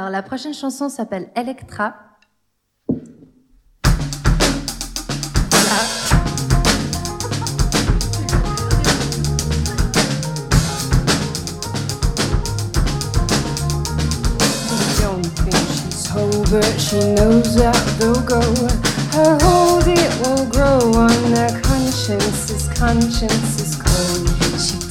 Alors, 0.09 0.23
la 0.23 0.27
prochaine 0.27 0.55
chanson 0.55 0.89
s'appelle 0.89 1.31
Electra. 1.37 1.95
but 16.51 16.81
she 16.81 16.99
knows 17.13 17.55
that 17.57 17.77
they'll 17.99 18.23
go. 18.23 18.41
Her 19.13 19.37
hold 19.43 19.87
it 19.87 20.11
will 20.21 20.47
grow 20.47 20.79
on 20.99 21.31
their 21.31 21.51
consciences, 21.61 22.67
consciences 22.79 23.77
cold. 23.77 24.38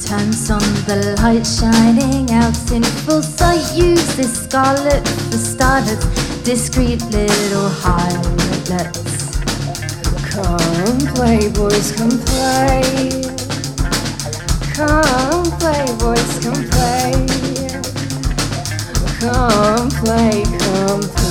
Turns 0.08 0.50
on 0.50 0.60
the 0.86 1.20
light 1.20 1.46
shining 1.46 2.30
out 2.30 2.72
in 2.72 2.82
full 2.82 3.20
sight. 3.20 3.76
Use 3.76 4.16
this 4.16 4.44
scarlet 4.44 5.06
for 5.06 5.36
starters, 5.36 6.02
discreet 6.44 7.02
little 7.12 7.68
harlots. 7.68 9.36
Come 10.32 10.98
play, 11.14 11.50
boys, 11.50 11.92
come 11.92 12.18
play. 12.24 13.20
Come 14.72 15.44
play, 15.60 15.84
boys, 15.98 16.38
come 16.42 16.64
play. 16.70 17.12
Come 19.20 19.90
play, 19.90 20.42
come 20.58 21.02
play. 21.02 21.27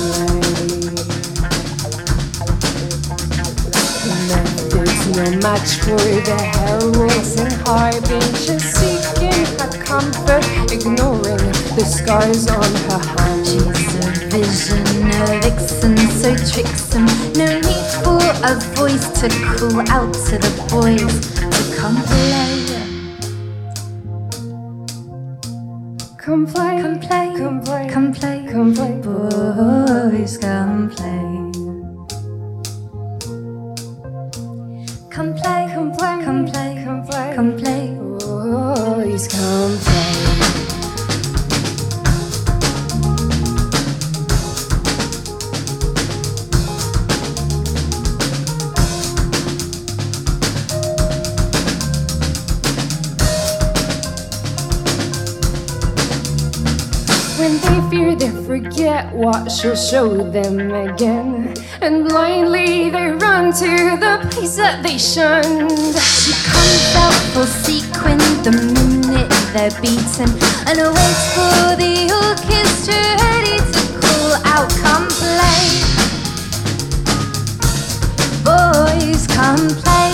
No 5.18 5.24
match 5.38 5.80
for 5.80 5.98
the 5.98 6.38
hell-raising 6.38 7.50
harbingers 7.66 8.62
seeking 8.62 9.42
her 9.58 9.70
comfort, 9.82 10.46
ignoring 10.70 11.42
the 11.74 11.84
scars 11.84 12.46
on 12.46 12.72
her 12.86 13.02
hands. 13.18 13.50
She's 13.50 13.66
a 13.66 14.10
vision, 14.30 14.86
a 15.10 15.40
vixen, 15.42 15.96
so 16.22 16.30
tricksome. 16.36 17.10
No 17.34 17.50
need 17.50 17.88
for 18.04 18.22
a 18.46 18.54
voice 18.78 19.10
to 19.18 19.28
call 19.58 19.80
out 19.90 20.14
to 20.14 20.38
the 20.38 20.52
boys 20.70 21.18
to 21.34 21.76
come 21.76 21.98
play. 22.06 22.78
Come 26.16 26.46
play, 26.46 26.80
Come 26.80 27.00
play, 27.00 27.34
come 27.36 27.60
play, 27.60 27.88
come 27.88 28.12
play, 28.12 28.46
come 28.48 28.72
play, 28.72 29.00
boys, 29.02 30.38
come 30.38 30.90
play. 30.90 31.47
Come 35.18 35.34
play, 35.34 35.66
come 35.74 35.90
play, 35.96 37.34
come 37.34 37.56
play. 37.56 37.77
Forget 58.62 59.12
what 59.14 59.50
she'll 59.50 59.76
show 59.76 60.08
them 60.30 60.72
again. 60.72 61.54
And 61.80 62.08
blindly 62.08 62.90
they 62.90 63.10
run 63.10 63.52
to 63.52 63.96
the 64.04 64.28
place 64.30 64.56
that 64.56 64.82
they 64.82 64.98
shunned. 64.98 65.70
She 66.22 66.32
comes 66.50 66.94
out 66.96 67.18
for 67.32 67.46
sequin 67.46 68.18
the 68.42 68.52
minute 68.52 69.30
they're 69.52 69.70
beaten 69.80 70.30
and 70.66 70.78
waits 70.96 71.24
for 71.34 71.76
the 71.82 72.10
orchestra 72.26 72.98
ready 73.22 73.58
to 73.74 73.82
call 74.00 74.30
out, 74.54 74.70
come 74.82 75.06
play. 75.22 75.62
Boys, 78.44 79.26
come 79.28 79.68
play. 79.82 80.10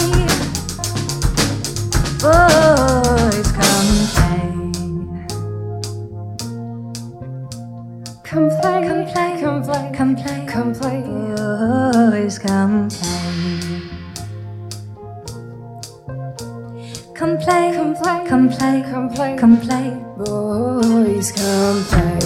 Boys, 2.20 3.53
Come 9.94 10.16
play, 10.16 10.44
come 18.26 18.50
play, 18.50 18.78
come 18.90 19.08
play, 19.08 19.36
come 19.36 19.56
play. 19.60 19.96
boys, 20.18 21.30
come 21.30 21.84
play. 21.84 22.18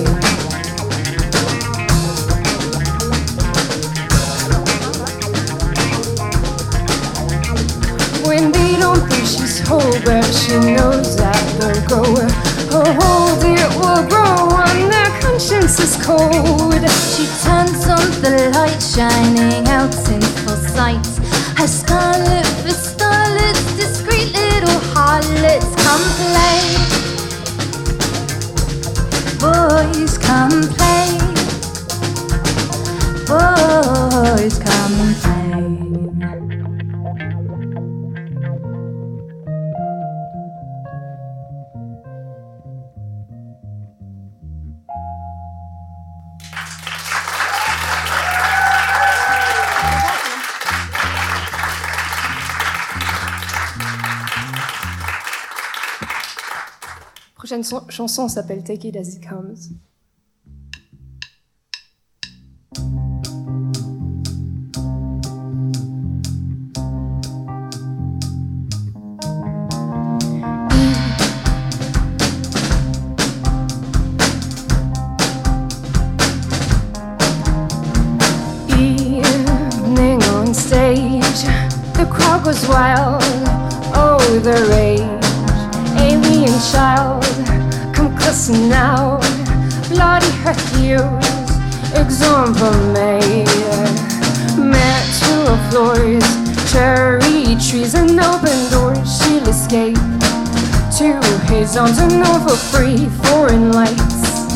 When 8.26 8.50
they 8.50 8.76
don't 8.80 9.06
think 9.10 9.26
she's 9.26 9.60
whole, 9.68 9.92
but 10.06 10.24
she 10.24 10.58
knows 10.58 11.16
that 11.16 11.44
they'll 11.60 11.86
go. 11.86 12.02
Her 12.72 12.92
hold 12.98 13.44
it 13.44 13.68
will 13.76 14.08
grow 14.08 14.56
on 14.56 14.88
their 14.88 15.07
conscience 15.28 15.78
is 15.78 15.96
cold. 16.04 16.82
She 17.12 17.24
turns 17.44 17.84
on 17.86 18.06
the 18.22 18.50
light 18.54 18.80
shining 18.80 19.66
out 19.68 19.94
in 20.08 20.22
full 20.42 20.56
sight. 20.56 21.06
Her 21.58 21.66
scarlet 21.66 22.46
for 22.62 22.74
starlets, 22.88 23.76
discreet 23.76 24.32
little 24.32 24.80
harlots, 24.94 25.72
come 25.84 26.04
play. 26.22 26.60
Boys, 29.38 30.16
come 30.18 30.62
play. 30.62 30.77
Prochaine 57.58 57.64
son- 57.64 57.88
chanson 57.88 58.28
s'appelle 58.28 58.62
Take 58.62 58.84
It 58.84 58.96
As 58.96 59.16
It 59.16 59.26
Comes. 59.26 59.70
Goes 82.44 82.66
wild. 82.66 83.20
Oh, 83.94 84.40
the 84.42 84.54
now. 88.48 89.18
Bloody 89.88 90.30
Hercules, 90.42 91.50
example 91.94 92.72
made. 92.92 93.46
Met 94.58 95.04
two 95.20 95.44
floors, 95.68 96.24
cherry 96.72 97.56
trees 97.56 97.94
and 97.94 98.18
open 98.20 98.58
doors. 98.70 98.98
She'll 99.18 99.48
escape 99.48 99.96
to 100.98 101.20
his 101.52 101.76
arms 101.76 101.98
and 101.98 102.24
over 102.26 102.56
free 102.56 103.06
foreign 103.24 103.72
lights. 103.72 104.48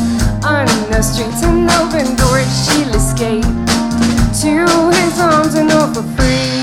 On 0.45 0.67
the 0.91 1.03
streets 1.03 1.43
and 1.43 1.69
open 1.71 2.17
doors, 2.17 2.51
she'll 2.65 2.95
escape 2.95 3.45
to 4.43 4.91
his 4.97 5.19
arms 5.21 5.55
and 5.55 5.71
over 5.71 6.03
free. 6.17 6.62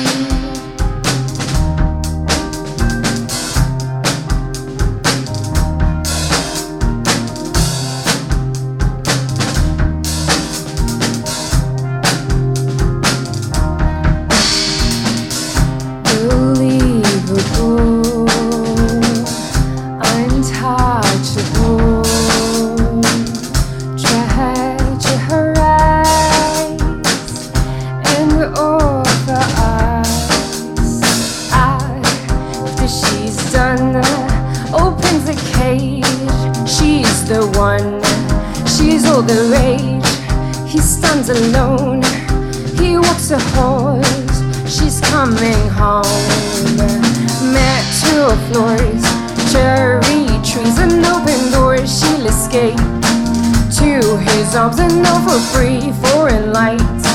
Arms 54.70 54.80
and 54.80 55.08
all 55.08 55.22
for 55.22 55.40
free. 55.58 55.92
Foreign 56.12 56.52
lights 56.54 57.08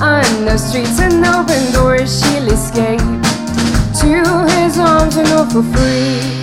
on 0.00 0.44
the 0.44 0.56
streets 0.56 1.00
and 1.00 1.24
open 1.24 1.72
doors. 1.72 2.20
She'll 2.20 2.48
escape 2.48 3.00
to 4.00 4.46
his 4.56 4.78
arms 4.78 5.16
and 5.16 5.28
all 5.28 5.46
for 5.46 5.62
free. 5.62 6.37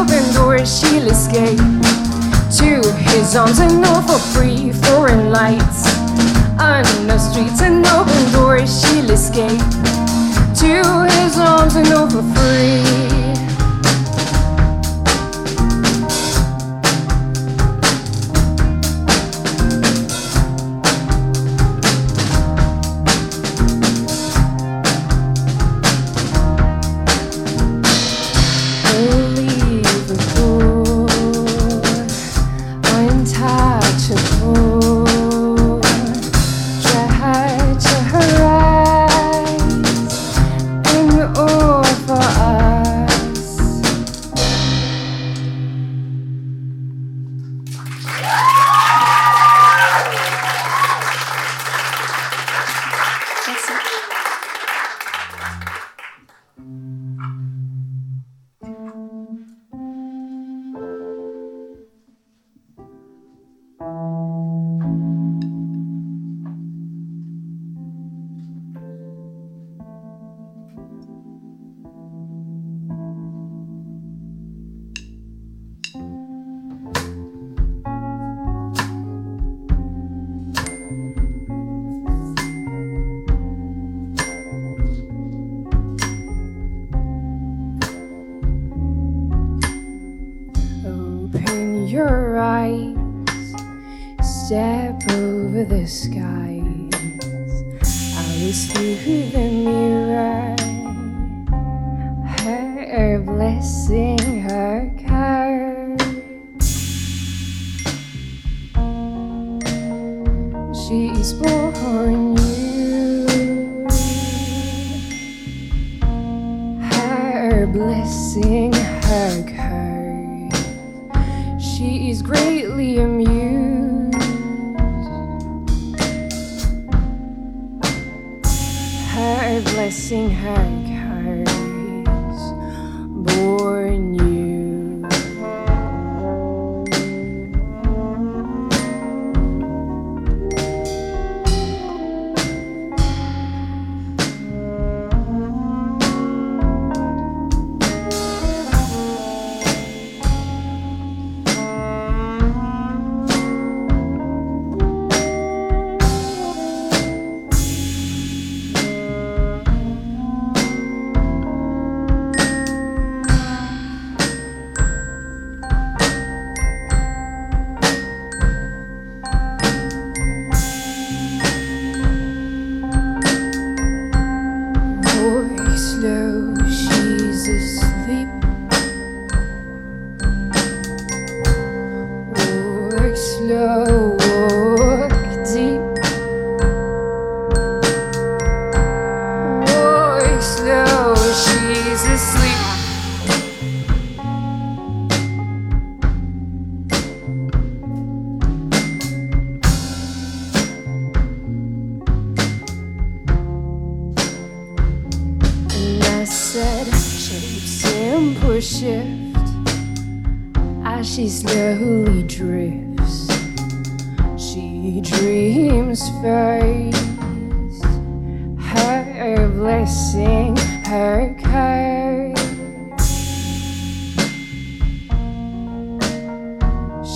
Open 0.00 0.32
doors. 0.32 0.80
She'll 0.80 1.08
escape 1.08 1.58
to 2.58 2.80
his 3.10 3.36
arms 3.36 3.58
and 3.58 3.84
all 3.84 4.02
for 4.02 4.18
free. 4.32 4.72
Foreign 4.72 5.30
lights 5.30 5.84
on 6.58 6.84
the 7.06 7.18
streets 7.18 7.60
and 7.60 7.84
open 7.86 8.32
doors. 8.32 8.70
She'll 8.80 9.10
escape 9.10 9.60
to 10.62 11.06
his 11.16 11.38
arms 11.38 11.76
and 11.76 11.88
all 11.92 12.08
for 12.08 12.22
free. 12.34 13.09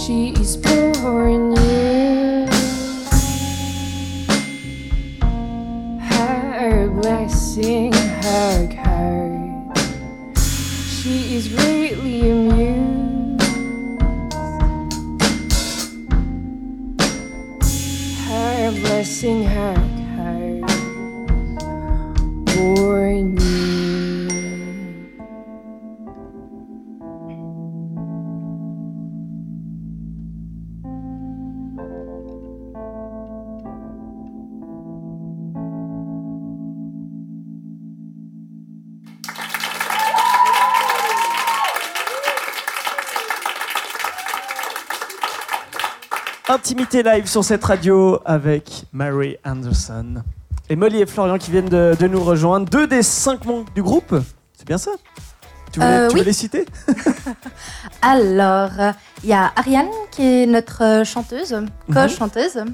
She 0.05 0.33
is 0.33 0.59
born 0.59 1.57
you. 1.57 2.47
Her 5.99 6.91
blessing, 7.01 7.84
Intimité 46.67 47.03
live 47.03 47.27
sur 47.27 47.45
cette 47.45 47.63
radio 47.63 48.21
avec 48.25 48.87
Mary 48.91 49.37
Anderson. 49.45 50.23
Et 50.71 50.77
Molly 50.77 51.03
et 51.03 51.05
Florian 51.07 51.37
qui 51.37 51.51
viennent 51.51 51.69
de, 51.69 51.95
de 52.01 52.07
nous 52.09 52.25
rejoindre. 52.25 52.65
Deux 52.65 52.87
des 52.87 53.03
cinq 53.03 53.45
membres 53.45 53.67
du 53.75 53.83
groupe. 53.83 54.15
C'est 54.55 54.67
bien 54.67 54.79
ça? 54.79 54.93
Tu 55.73 55.81
veux, 55.81 55.85
Euh, 55.85 56.09
tu 56.09 56.15
oui. 56.15 56.21
veux 56.21 56.25
les 56.27 56.33
citer? 56.33 56.65
Alors, 58.01 58.71
euh, 58.81 58.93
il 59.23 59.29
y 59.29 59.35
a 59.35 59.53
Ariane 59.57 59.91
qui 60.11 60.23
est 60.23 60.47
notre 60.47 60.83
euh, 60.83 61.05
chanteuse, 61.05 61.53
Mhm. 61.53 61.69
co-chanteuse. 61.95 62.65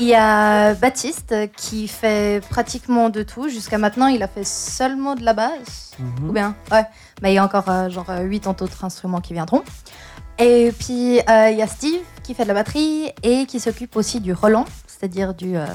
Il 0.00 0.06
y 0.06 0.14
a 0.16 0.74
Baptiste 0.74 1.30
euh, 1.30 1.46
qui 1.46 1.86
fait 1.86 2.42
pratiquement 2.50 3.10
de 3.10 3.22
tout. 3.22 3.48
Jusqu'à 3.48 3.78
maintenant, 3.78 4.08
il 4.08 4.24
a 4.24 4.28
fait 4.28 4.42
seulement 4.44 5.14
de 5.14 5.22
la 5.24 5.34
basse. 5.34 5.92
Mhm. 6.00 6.28
Ou 6.28 6.32
bien, 6.32 6.56
ouais. 6.72 6.82
Mais 7.22 7.30
il 7.30 7.36
y 7.36 7.38
a 7.38 7.44
encore 7.44 7.68
euh, 7.68 7.88
genre 7.90 8.10
euh, 8.10 8.22
huit 8.22 8.48
autres 8.48 8.84
instruments 8.84 9.20
qui 9.20 9.34
viendront. 9.34 9.62
Et 10.38 10.72
puis, 10.78 11.20
euh, 11.20 11.50
il 11.50 11.58
y 11.58 11.62
a 11.62 11.66
Steve 11.66 12.00
qui 12.22 12.34
fait 12.34 12.42
de 12.42 12.48
la 12.48 12.54
batterie 12.54 13.12
et 13.22 13.46
qui 13.46 13.60
s'occupe 13.60 13.96
aussi 13.96 14.20
du 14.20 14.32
Roland, 14.32 14.64
c'est-à-dire 14.86 15.34
du 15.34 15.56
euh, 15.56 15.66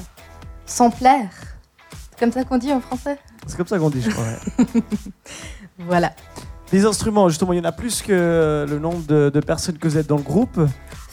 sampler. 0.65 1.27
C'est 2.11 2.19
comme 2.19 2.31
ça 2.31 2.43
qu'on 2.43 2.57
dit 2.57 2.71
en 2.73 2.81
français? 2.81 3.17
C'est 3.47 3.55
comme 3.55 3.67
ça 3.67 3.79
qu'on 3.79 3.89
dit, 3.89 4.01
je 4.01 4.09
crois. 4.09 4.23
ouais. 4.25 4.81
Voilà. 5.87 6.11
Les 6.73 6.85
instruments, 6.85 7.29
justement, 7.29 7.53
il 7.53 7.57
y 7.57 7.61
en 7.61 7.65
a 7.65 7.71
plus 7.71 8.01
que 8.01 8.65
le 8.69 8.79
nombre 8.79 9.01
de, 9.07 9.29
de 9.33 9.39
personnes 9.39 9.77
que 9.77 9.87
vous 9.87 9.97
êtes 9.97 10.07
dans 10.07 10.17
le 10.17 10.23
groupe. 10.23 10.59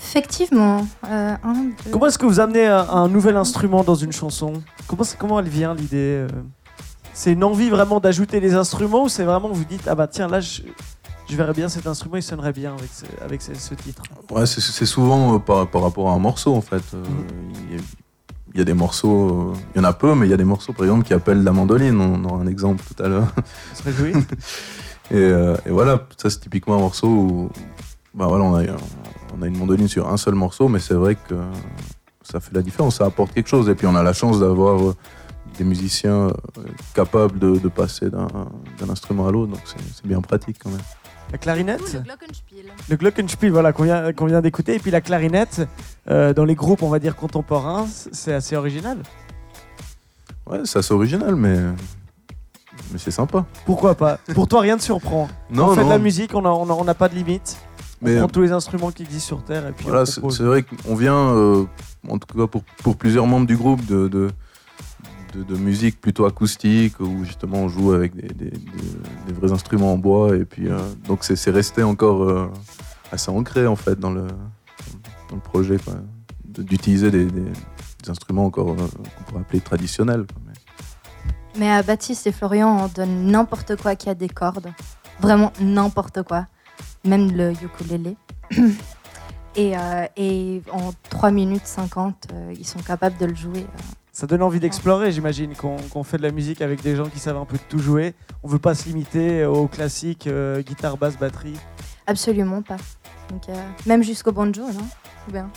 Effectivement. 0.03 0.87
euh, 1.09 1.35
un, 1.43 1.53
deux, 1.55 1.91
Comment 1.93 2.07
est-ce 2.07 2.19
que 2.19 2.27
vous 2.27 2.41
amenez 2.41 2.67
un, 2.67 2.87
un 2.89 3.09
nouvel 3.09 3.37
instrument 3.37 3.85
dans 3.85 3.95
une 3.95 4.13
chanson? 4.13 4.55
Comment, 4.89 5.05
comment 5.19 5.39
elle 5.41 5.49
vient 5.49 5.75
l'idée 5.75 6.27
euh? 6.27 6.29
C'est 7.15 7.33
une 7.33 7.45
envie 7.45 7.71
vraiment 7.71 8.01
d'ajouter 8.01 8.41
les 8.41 8.55
instruments 8.55 9.05
ou 9.05 9.09
c'est 9.09 9.25
vraiment 9.25 9.49
vous 9.49 9.65
dites 9.65 9.89
ah 9.89 9.95
bah 9.95 10.07
tiens 10.07 10.29
là 10.29 10.39
je, 10.41 10.61
je 11.29 11.37
verrais 11.37 11.53
bien 11.53 11.69
cet 11.69 11.87
instrument 11.87 12.17
il 12.17 12.23
sonnerait 12.23 12.53
bien 12.53 12.75
avec 12.75 12.91
ce, 12.93 13.05
avec 13.25 13.43
ce, 13.43 13.55
ce 13.55 13.75
titre. 13.75 14.03
Ouais, 14.31 14.47
c'est- 14.47 14.61
souvent 14.87 15.35
euh, 15.35 15.39
par, 15.39 15.69
par 15.69 15.83
rapport 15.83 16.09
à 16.11 16.13
un 16.13 16.19
morceau 16.19 16.55
en 16.55 16.61
fait. 16.61 16.83
Euh, 16.95 17.03
Il 17.71 17.77
y, 17.77 17.79
a- 17.79 17.83
il 18.55 18.59
y 18.59 18.63
a 18.63 18.65
des 18.65 18.75
morceaux, 18.75 19.51
euh, 19.53 19.59
il 19.75 19.79
y 19.79 19.81
en 19.81 19.85
a 19.85 19.93
peu, 19.93 20.15
mais 20.15 20.27
il 20.27 20.31
y 20.31 20.35
a 20.35 20.37
des 20.39 20.45
morceaux 20.45 20.73
par 20.73 20.85
exemple 20.87 21.05
qui 21.05 21.13
appellent 21.15 21.43
la 21.43 21.53
mandoline. 21.53 22.01
On 22.01 22.25
aura 22.25 22.41
un 22.43 22.47
exemple 22.47 22.83
tout 22.87 23.03
à 23.03 23.09
l'heure. 23.09 23.29
On 23.37 23.77
se 23.77 23.83
réjouit 23.83 24.13
Et, 25.11 25.15
euh, 25.17 25.57
et 25.67 25.71
voilà, 25.71 26.07
ça 26.17 26.31
c'est 26.31 26.41
typiquement 26.41 26.75
un 26.77 26.81
morceau 26.81 27.07
où 27.09 27.51
bah 28.15 28.27
voilà, 28.29 28.45
on, 28.45 28.55
a, 28.57 28.63
on 29.37 29.43
a 29.43 29.47
une 29.47 29.59
mandoline 29.59 29.89
sur 29.89 30.09
un 30.09 30.17
seul 30.17 30.35
morceau, 30.35 30.69
mais 30.69 30.79
c'est 30.79 30.95
vrai 30.95 31.17
que 31.17 31.35
ça 32.23 32.41
fait 32.41 32.55
la 32.55 32.63
différence, 32.63 32.97
ça 32.97 33.05
apporte 33.05 33.33
quelque 33.35 33.49
chose. 33.49 33.69
Et 33.69 33.75
puis 33.75 33.87
on 33.87 33.95
a 33.95 34.03
la 34.03 34.15
chance 34.15 34.41
d'avoir 34.41 34.95
des 35.59 35.65
musiciens 35.65 36.29
capables 36.95 37.39
de, 37.39 37.59
de 37.59 37.69
passer 37.69 38.11
d'un 38.11 38.27
instrument 38.91 39.29
à 39.29 39.31
l'autre, 39.33 39.53
donc 39.53 39.61
c'est 39.67 40.07
bien 40.07 40.21
pratique 40.23 40.57
quand 40.63 40.71
même. 40.71 40.81
La 41.33 41.39
clarinette 41.39 41.93
le 41.95 42.01
glockenspiel. 42.01 42.67
Le 42.89 42.97
glockenspiel, 42.97 43.51
voilà, 43.53 43.73
qu'on 43.73 43.83
vient, 43.85 44.13
qu'on 44.13 44.27
vient 44.27 44.41
d'écouter. 44.41 44.77
Et 44.77 44.79
puis 44.79 44.91
la 44.91 45.01
clarinette, 45.01 45.67
euh, 46.09 46.33
dans 46.33 46.45
les 46.45 46.55
groupes, 46.55 46.83
on 46.83 46.89
va 46.89 46.99
dire 46.99 47.17
contemporains, 47.17 47.87
c'est 48.13 48.33
assez 48.33 48.57
original. 48.57 48.99
Ouais, 50.47 50.61
c'est 50.65 50.79
assez 50.79 50.95
original, 50.95 51.35
mais, 51.35 51.57
mais 52.93 52.99
c'est 52.99 53.11
sympa. 53.11 53.45
Pourquoi 53.65 53.97
pas? 53.97 54.19
Pour 54.35 54.47
toi, 54.47 54.61
rien 54.61 54.77
ne 54.77 54.81
surprend. 54.81 55.29
Non, 55.51 55.71
on 55.71 55.75
fait 55.75 55.85
de 55.85 55.89
la 55.89 55.99
musique, 55.99 56.35
on 56.35 56.43
n'a 56.43 56.51
on 56.51 56.69
a- 56.71 56.73
on 56.91 56.95
pas 56.95 57.09
de 57.09 57.17
limite. 57.17 57.57
mais 58.01 58.17
on 58.17 58.19
prend 58.21 58.29
tous 58.29 58.43
les 58.43 58.53
instruments 58.53 58.93
qui 58.93 59.03
existent 59.03 59.27
sur 59.27 59.43
Terre 59.45 59.67
et 59.67 59.73
puis 59.73 59.87
Voilà, 59.87 60.05
on 60.23 60.31
c'est 60.31 60.45
vrai 60.45 60.63
qu'on 60.63 60.95
vient, 60.95 61.35
euh, 61.35 61.65
en 62.09 62.19
tout 62.19 62.39
cas 62.39 62.47
pour, 62.47 62.63
pour 62.85 62.97
plusieurs 62.97 63.27
membres 63.27 63.47
du 63.47 63.57
groupe, 63.57 63.85
de, 63.87 64.07
de, 64.07 64.29
de- 65.45 65.57
musique 65.57 66.01
plutôt 66.01 66.25
acoustique, 66.27 67.01
où 67.01 67.25
justement 67.25 67.59
on 67.59 67.69
joue 67.69 67.93
avec 67.93 68.15
des, 68.15 68.53
vrais 69.33 69.53
instruments 69.53 69.93
en 69.93 69.99
bois. 69.99 70.37
Et 70.37 70.45
puis, 70.45 70.69
euh, 70.69 70.79
donc 71.07 71.25
c'est 71.25 71.51
resté 71.51 71.83
encore 71.83 72.23
euh, 72.23 72.51
assez 73.13 73.31
ancré 73.31 73.67
en 73.67 73.77
fait 73.77 73.99
dans 73.99 74.11
le, 74.11 74.27
dans 75.29 75.37
le 75.37 75.41
projet, 75.41 75.77
d'utiliser 76.45 77.11
des, 77.11 77.29
instruments 78.09 78.47
encore 78.47 78.71
euh, 78.71 78.77
qu'on 78.77 79.25
pourrait 79.25 79.41
appeler 79.41 79.61
traditionnels. 79.61 80.27
Mais- 81.57 81.71
à 81.71 81.83
Baptiste 81.83 82.27
et 82.27 82.33
Florian, 82.33 82.85
on 82.85 82.89
donne 82.89 83.27
n'importe 83.27 83.77
quoi 83.77 83.97
qui 83.97 84.09
a 84.09 84.15
des 84.15 84.29
cordes. 84.29 84.73
Vraiment 85.21 85.53
n'importe 85.61 86.23
quoi. 86.23 86.47
Même 87.05 87.33
le 87.33 87.53
ukulélé. 87.53 88.17
et, 89.57 90.63
en 90.73 90.93
3 91.11 91.31
minutes 91.31 91.67
50, 91.67 92.29
euh, 92.33 92.55
ils 92.59 92.67
sont 92.67 92.81
capables 92.81 93.17
de 93.19 93.27
le 93.27 93.35
jouer. 93.35 93.67
Ça 94.17 94.27
donne 94.27 94.43
envie 94.43 94.61
d'explorer, 94.61 95.13
j'imagine, 95.13 95.53
qu'on 95.55 96.03
fait 96.03 96.17
de 96.17 96.23
la 96.23 96.31
musique 96.31 96.63
avec 96.63 96.81
des 96.81 96.97
gens 96.97 97.05
qui 97.05 97.19
savent 97.19 97.37
un 97.37 97.45
peu 97.45 97.59
de 97.59 97.63
tout 97.69 97.79
jouer. 97.79 98.15
On 98.43 98.49
veut 98.49 98.59
pas 98.59 98.75
se 98.75 98.89
limiter 98.89 99.45
aux 99.45 99.69
classiques 99.69 100.27
euh, 100.27 100.63
guitare, 100.63 100.97
basse, 100.97 101.19
batterie. 101.19 101.53
Absolument 102.07 102.63
pas. 102.63 102.79
Donc, 103.29 103.47
euh, 103.51 103.55
même 103.85 104.03
jusqu'au 104.03 104.33
banjo, 104.33 104.63
non? 104.63 104.89
Ou 105.29 105.33
bien? 105.33 105.51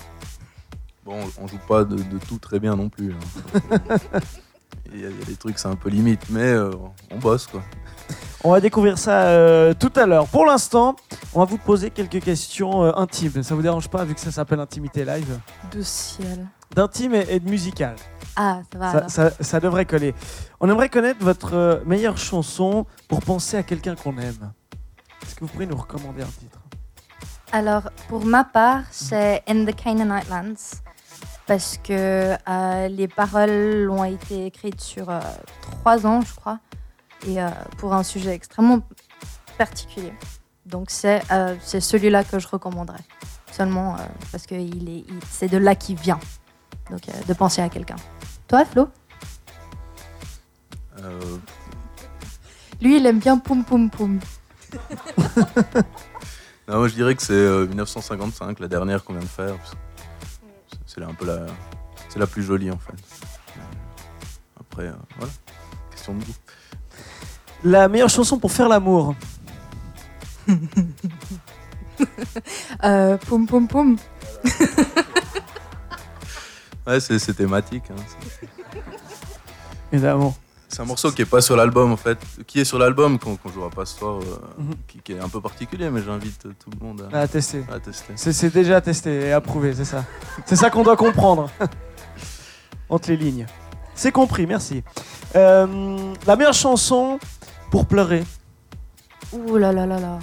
Bon, 1.06 1.16
on 1.42 1.48
joue 1.48 1.58
pas 1.70 1.86
de, 1.86 1.96
de 1.96 2.18
tout 2.28 2.38
très 2.38 2.60
bien 2.60 2.76
non 2.76 2.90
plus. 2.90 3.14
hein. 3.14 3.78
Il 4.94 5.00
y, 5.00 5.06
a 5.06 5.10
il 5.10 5.20
y 5.20 5.22
a 5.22 5.26
des 5.26 5.36
trucs, 5.36 5.58
c'est 5.58 5.68
un 5.68 5.76
peu 5.76 5.90
limite, 5.90 6.24
mais 6.30 6.42
euh, 6.42 6.72
on 7.12 7.18
bosse 7.20 7.46
quoi. 7.48 7.62
On 8.44 8.52
va 8.52 8.60
découvrir 8.60 8.98
ça 8.98 9.28
euh, 9.28 9.74
tout 9.74 9.92
à 9.96 10.06
l'heure. 10.08 10.28
Pour 10.28 10.46
l'instant, 10.48 10.96
on 11.34 11.40
va 11.40 11.46
vous 11.46 11.60
poser 11.60 11.92
quelques 11.92 12.20
questions 12.22 12.84
euh, 12.84 12.92
intimes. 12.96 13.44
Ça 13.44 13.54
vous 13.56 13.62
dérange 13.62 13.88
pas, 13.88 14.04
vu 14.04 14.16
que 14.16 14.20
ça 14.20 14.32
s'appelle 14.32 14.60
Intimité 14.60 15.06
Live? 15.06 15.40
De 15.72 15.82
ciel. 15.84 16.48
D'intime 16.76 17.14
et, 17.14 17.26
et 17.30 17.40
de 17.40 17.50
musical. 17.50 17.96
Ah, 18.42 18.62
ça 18.72 18.80
va 18.80 18.92
Ça, 18.92 18.98
alors. 19.00 19.10
ça- 19.12 19.32
ça 19.44 19.60
devrait 19.60 19.86
coller. 19.86 20.16
On 20.62 20.70
aimerait 20.70 20.88
connaître 20.88 21.22
votre 21.22 21.54
euh, 21.56 21.84
meilleure 21.86 22.18
chanson 22.18 22.86
pour 23.10 23.20
penser 23.22 23.58
à 23.58 23.64
quelqu'un 23.64 23.96
qu'on 23.96 24.18
aime. 24.18 24.54
Est-ce 25.24 25.36
que 25.36 25.42
vous 25.42 25.48
pourriez 25.48 25.68
nous 25.68 25.76
recommander 25.76 26.22
un 26.22 26.26
titre? 26.28 26.58
Alors, 27.52 27.90
pour 28.08 28.24
ma 28.26 28.46
part, 28.46 28.84
c'est 28.92 29.44
In 29.48 29.66
the 29.66 29.76
Canaanite 29.76 30.30
Lands. 30.30 30.80
Parce 31.48 31.78
que 31.84 32.36
euh, 32.48 32.88
les 32.88 33.08
paroles 33.10 33.90
ont 33.90 34.04
été 34.06 34.46
écrites 34.46 34.80
sur 34.80 35.10
euh, 35.10 35.20
trois 35.62 36.06
ans, 36.08 36.22
je 36.22 36.34
crois. 36.36 36.60
Et 37.28 37.42
euh, 37.42 37.50
pour 37.78 37.94
un 37.94 38.04
sujet 38.04 38.34
extrêmement 38.34 38.80
particulier. 39.58 40.14
Donc, 40.66 40.92
c'est 40.92 41.22
c'est 41.62 41.82
celui-là 41.82 42.24
que 42.24 42.40
je 42.40 42.48
recommanderais. 42.48 43.04
Seulement 43.52 43.98
parce 44.32 44.46
que 44.46 44.56
il 44.56 44.88
est- 44.90 45.06
il- 45.10 45.20
c'est 45.30 45.48
de 45.50 45.58
là 45.58 45.76
qu'il 45.76 45.98
vient. 46.00 46.20
Donc, 46.90 47.08
euh, 47.10 47.12
de 47.28 47.34
penser 47.34 47.62
à 47.62 47.70
quelqu'un. 47.70 47.96
Toi, 48.48 48.66
Flo 48.66 48.88
Euh, 51.02 51.38
Lui, 52.82 52.98
il 52.98 53.06
aime 53.06 53.20
bien 53.20 53.38
Poum 53.38 53.64
Poum 53.64 53.90
Poum. 53.90 54.20
non, 56.68 56.78
moi 56.78 56.88
je 56.88 56.94
dirais 56.94 57.16
que 57.16 57.22
c'est 57.24 57.34
euh, 57.34 57.66
1955, 57.68 58.60
la 58.60 58.68
dernière 58.68 59.04
qu'on 59.04 59.14
vient 59.14 59.22
de 59.22 59.28
faire. 59.28 59.56
C'est 60.86 61.02
un 61.04 61.14
peu 61.14 61.26
la, 61.26 61.46
c'est 62.10 62.20
la 62.20 62.28
plus 62.28 62.44
jolie 62.44 62.70
en 62.72 62.78
fait. 62.78 62.94
Euh, 63.58 63.62
Après, 64.60 64.88
euh, 64.88 64.94
voilà, 65.18 65.32
question 65.92 66.14
de 66.16 66.24
goût. 66.24 66.34
La 67.64 67.88
meilleure 67.88 68.10
chanson 68.10 68.38
pour 68.40 68.52
faire 68.52 68.70
l'amour 68.70 69.16
Euh, 72.84 73.18
poum 73.18 73.46
Poum 73.46 73.68
Poum. 73.68 73.98
Ouais, 76.90 77.00
c'est 77.00 77.20
c'est 77.20 77.34
thématique. 77.34 77.84
hein, 77.92 77.96
c'est- 78.08 78.48
Évidemment. 79.94 80.36
C'est 80.68 80.82
un 80.82 80.86
morceau 80.86 81.12
qui 81.12 81.24
est 81.24 81.26
pas 81.26 81.42
sur 81.42 81.56
l'album 81.56 81.92
en 81.92 81.98
fait, 81.98 82.20
qui 82.46 82.60
est 82.60 82.64
sur 82.66 82.78
l'album 82.78 83.18
qu'on 83.18 83.36
qu'on 83.38 83.50
jouera 83.50 83.70
pas 83.72 83.86
ce 83.86 83.98
soir, 83.98 84.18
euh, 84.20 84.62
Mhm. 84.62 84.74
qui, 84.88 85.00
qui 85.00 85.14
est 85.14 85.20
un 85.20 85.28
peu 85.30 85.42
particulier, 85.42 85.90
mais 85.90 86.02
j'invite 86.04 86.44
tout 86.60 86.70
le 86.80 86.86
monde 86.86 87.10
à, 87.12 87.22
À 87.22 87.28
tester. 87.28 87.66
à 87.74 87.80
tester. 87.80 88.14
C'est 88.16 88.34
c'est 88.34 88.52
déjà 88.52 88.80
testé 88.80 89.28
et 89.28 89.32
approuvé, 89.32 89.74
c'est 89.74 89.86
ça. 89.86 90.06
C'est 90.46 90.56
ça 90.56 90.70
qu'on 90.70 90.84
doit 90.84 90.96
comprendre. 90.98 91.50
Entre 92.90 93.10
les 93.10 93.18
lignes. 93.18 93.46
C'est 93.96 94.12
compris, 94.12 94.46
merci. 94.48 94.84
Euh, 95.36 96.14
la 96.28 96.36
meilleure 96.36 96.54
chanson 96.54 97.20
pour 97.72 97.86
pleurer. 97.88 98.24
Ouh 99.34 99.58
là 99.58 99.72
là 99.72 99.86
là 99.88 100.00
là. 100.00 100.20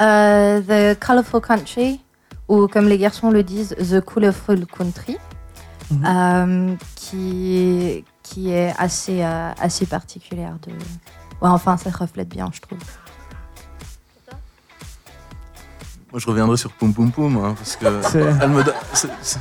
Euh, 0.00 0.60
the 0.60 0.98
Colorful 1.00 1.40
Country, 1.40 2.00
ou 2.48 2.66
comme 2.66 2.88
les 2.88 2.98
garçons 2.98 3.30
le 3.30 3.42
disent, 3.42 3.74
The 3.78 4.00
Colorful 4.00 4.66
Country, 4.66 5.16
Mhm. 5.90 6.04
euh, 6.06 6.74
qui, 6.96 8.04
qui 8.22 8.50
est 8.52 8.74
assez, 8.78 9.22
euh, 9.22 9.50
assez 9.60 9.86
particulière. 9.86 10.54
De... 10.66 10.72
Ouais, 10.72 11.48
enfin, 11.48 11.76
ça 11.78 11.88
reflète 11.90 12.28
bien, 12.28 12.50
je 12.52 12.60
trouve. 12.60 12.78
Moi 16.10 16.20
je 16.20 16.26
reviendrai 16.26 16.56
sur 16.56 16.70
Poum 16.72 16.94
Poum 16.94 17.10
Poum, 17.12 17.36
hein, 17.36 17.54
parce 17.56 17.76
que 17.76 17.84
elle 18.42 18.48
me 18.50 18.62
c'est- 18.94 19.38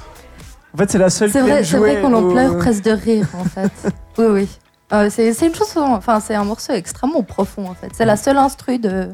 En 0.73 0.77
fait, 0.77 0.91
c'est 0.91 0.97
la 0.97 1.09
seule 1.09 1.31
C'est 1.31 1.41
vrai, 1.41 1.63
c'est 1.63 2.01
qu'on 2.01 2.13
en 2.13 2.23
au- 2.23 2.31
pleure 2.31 2.57
presque 2.57 2.83
de 2.83 2.91
rire, 2.91 3.27
en 3.33 3.45
fait. 3.45 3.71
oui, 4.17 4.25
oui. 4.25 4.49
Euh, 4.93 5.09
c'est 5.09 5.33
une 5.45 5.55
chanson, 5.55 5.79
enfin, 5.81 6.19
c'est 6.19 6.35
un 6.35 6.43
morceau 6.43 6.73
extrêmement 6.73 7.23
profond, 7.23 7.67
en 7.69 7.73
fait. 7.73 7.89
C'est 7.93 8.05
la 8.05 8.15
seule 8.17 8.37
instru 8.37 8.77
de, 8.79 9.09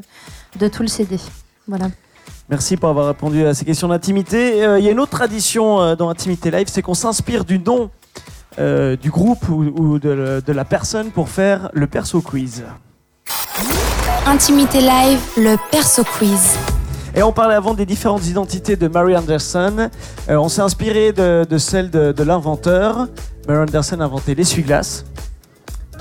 de 0.58 0.68
tout 0.68 0.82
le 0.82 0.88
CD. 0.88 1.18
Voilà. 1.66 1.86
Merci 2.50 2.76
pour 2.76 2.90
avoir 2.90 3.06
répondu 3.06 3.46
à 3.46 3.54
ces 3.54 3.64
questions 3.64 3.88
d'intimité. 3.88 4.62
Euh, 4.64 4.78
Il 4.78 4.84
y 4.84 4.88
a 4.88 4.90
une 4.90 5.00
autre 5.00 5.12
tradition 5.12 5.80
euh, 5.80 5.96
dans 5.96 6.10
Intimité 6.10 6.50
Live, 6.50 6.66
c'est 6.70 6.82
qu'on 6.82 6.92
s'inspire 6.92 7.44
du 7.46 7.58
nom 7.58 7.88
euh, 8.58 8.96
du 8.96 9.10
groupe 9.10 9.48
ou, 9.48 9.62
ou 9.62 9.98
de, 9.98 10.42
la 10.46 10.64
personne 10.66 11.10
pour 11.10 11.30
faire 11.30 11.70
le 11.72 11.86
perso 11.86 12.20
quiz. 12.20 12.62
Intimité 14.26 14.80
live, 14.80 15.20
le 15.38 15.56
perso 15.70 16.04
quiz. 16.04 16.58
Et 17.14 17.22
on 17.22 17.32
parlait 17.32 17.54
avant 17.54 17.72
des 17.72 17.86
différentes 17.86 18.26
identités 18.26 18.76
de 18.76 18.88
Mary 18.88 19.16
Anderson. 19.16 19.88
On 20.28 20.48
s'est 20.48 20.60
inspiré 20.60 21.12
de, 21.12 21.46
de 21.48 21.58
celle 21.58 21.90
de, 21.90 22.12
de 22.12 22.22
l'inventeur. 22.24 23.08
Mary 23.48 23.62
Anderson 23.62 24.00
a 24.00 24.04
inventé 24.04 24.34
l'essuie-glace, 24.34 25.04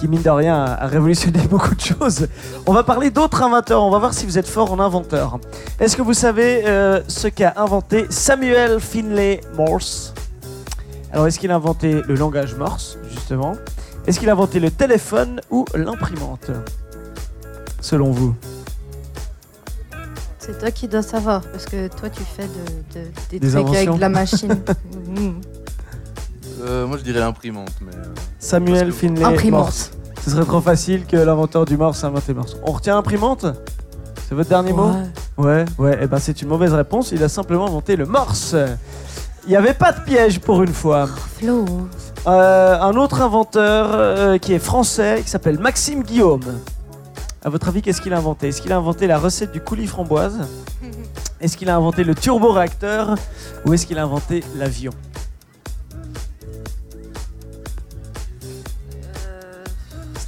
qui 0.04 0.10
mine 0.10 0.22
de 0.22 0.30
rien 0.30 0.66
a, 0.66 0.86
révolutionné 0.86 1.40
beaucoup 1.50 1.74
de 1.76 1.80
choses. 1.80 2.28
On 2.66 2.74
va 2.74 2.84
parler 2.84 3.10
d'autres 3.10 3.42
inventeurs. 3.42 3.82
On 3.84 3.90
va 3.90 4.00
voir 4.00 4.14
si 4.14 4.26
vous 4.26 4.38
êtes 4.38 4.50
fort 4.50 4.74
en 4.74 4.80
inventeur. 4.82 5.40
Est-ce 5.80 5.96
que 5.96 6.02
vous 6.02 6.14
savez 6.14 6.64
euh, 6.66 7.02
ce 7.08 7.30
qu'a 7.30 7.54
inventé 7.56 8.06
Samuel 8.10 8.82
Finlay 8.82 9.40
Morse? 9.56 10.14
Alors, 11.14 11.28
est-ce 11.28 11.40
qu'il 11.40 11.52
a 11.52 11.56
inventé 11.56 12.02
le 12.06 12.16
langage 12.16 12.54
Morse, 12.56 12.98
justement? 13.10 13.54
Est-ce 14.06 14.20
qu'il 14.20 14.28
a 14.30 14.34
inventé 14.34 14.60
le 14.60 14.72
téléphone 14.72 15.40
ou 15.50 15.64
l'imprimante? 15.74 16.52
Selon 17.80 18.12
vous 18.12 18.36
C'est 20.38 20.60
toi 20.60 20.72
qui 20.72 20.90
dois 20.90 21.02
savoir, 21.04 21.44
parce 21.44 21.66
que 21.66 21.88
toi, 21.88 22.10
tu 22.10 22.24
fais 22.24 22.44
de, 22.44 23.00
de- 23.00 23.08
des, 23.30 23.40
Des 23.40 23.52
trucs 23.52 23.76
avec 23.76 23.90
de 23.90 24.02
la 24.02 24.10
machine. 24.10 24.62
Euh, 26.62 26.86
moi 26.88 26.98
je 26.98 27.04
dirais 27.04 27.20
l'imprimante, 27.20 27.72
mais. 27.82 27.96
euh, 27.96 28.04
Samuel 28.40 28.74
Parce 28.74 28.86
que- 28.90 28.92
Finlay 29.08 29.24
Imprimante. 29.24 29.62
Morse. 29.66 29.92
Ce 30.24 30.30
serait 30.30 30.46
trop 30.46 30.62
facile 30.62 31.06
que 31.06 31.18
l'inventeur 31.18 31.66
du 31.66 31.76
Morse 31.78 32.04
ait 32.04 32.08
inventé 32.08 32.34
Morse. 32.34 32.56
On 32.64 32.72
retient 32.72 32.98
imprimante? 32.98 33.46
C'est 34.28 34.36
votre 34.36 34.50
dernier 34.50 34.72
mot? 34.72 34.92
Ouais, 35.38 35.66
ouais, 35.78 36.04
et 36.04 36.08
ben 36.08 36.18
c'est 36.20 36.42
une 36.42 36.48
mauvaise 36.48 36.74
réponse. 36.74 37.12
Il 37.12 37.22
a 37.24 37.30
simplement 37.30 37.68
inventé 37.68 37.96
le 37.98 38.06
Morse. 38.06 38.56
Il 39.46 39.50
n'y 39.50 39.58
avait 39.58 39.74
pas 39.74 39.92
de 39.92 40.00
piège 40.02 40.40
pour 40.40 40.64
une 40.64 40.72
fois. 40.74 41.08
Flo. 41.40 41.66
Euh, 42.26 42.80
un 42.80 42.96
autre 42.96 43.22
inventeur 43.22 43.90
euh, 43.92 44.38
qui 44.38 44.54
est 44.54 44.60
français, 44.60 45.22
qui 45.24 45.30
s'appelle 45.30 45.60
Maxime 45.60 46.04
Guillaume. 46.04 46.40
À 47.44 47.50
votre 47.50 47.68
avis, 47.68 47.82
qu'est-ce 47.82 48.00
qu'il 48.00 48.14
a 48.14 48.18
inventé? 48.18 48.48
Est-ce 48.48 48.62
qu'il 48.62 48.72
a 48.72 48.78
inventé 48.78 49.06
la 49.08 49.20
recette 49.20 49.52
du 49.52 49.60
coulis 49.60 49.88
framboise? 49.88 50.40
Est-ce 51.42 51.58
qu'il 51.58 51.70
a 51.70 51.76
inventé 51.76 52.06
le 52.06 52.16
turboréacteur? 52.16 53.16
Ou 53.66 53.74
est-ce 53.74 53.86
qu'il 53.86 54.00
a 54.00 54.04
inventé 54.04 54.42
l'avion? 54.56 54.92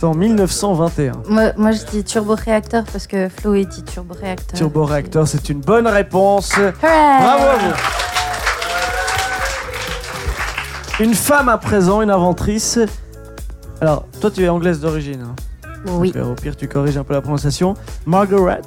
En 0.04 0.14
1921. 0.14 1.14
Moi, 1.30 1.52
moi, 1.58 1.72
je 1.72 1.84
dis 1.86 2.04
turboréacteur 2.04 2.84
parce 2.92 3.08
que 3.08 3.28
Flo, 3.30 3.56
il 3.56 3.68
dit 3.68 3.82
turboréacteur. 3.84 4.56
Turboréacteur, 4.58 5.28
c'est 5.28 5.50
une 5.50 5.62
bonne 5.62 5.88
réponse. 5.88 6.52
Hooray 6.58 6.74
Bravo 6.82 7.44
à 7.46 7.58
vous. 7.58 7.74
Une 11.04 11.14
femme 11.16 11.50
à 11.50 11.58
présent, 11.58 12.02
une 12.02 12.12
inventrice. 12.12 12.78
Alors, 13.82 14.06
toi, 14.22 14.30
tu 14.32 14.44
es 14.44 14.50
anglaise 14.50 14.80
d'origine. 14.80 15.22
hein. 15.24 15.36
Oui. 15.88 16.14
Euh, 16.16 16.32
au 16.32 16.36
pire, 16.36 16.56
tu 16.56 16.68
corriges 16.68 16.98
un 16.98 17.04
peu 17.04 17.14
la 17.14 17.22
prononciation. 17.22 17.74
Margaret. 18.06 18.62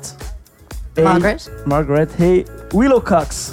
Margaret? 1.01 1.37
Margaret 1.67 2.09
Hay 2.21 2.45
Willowcox. 2.75 3.53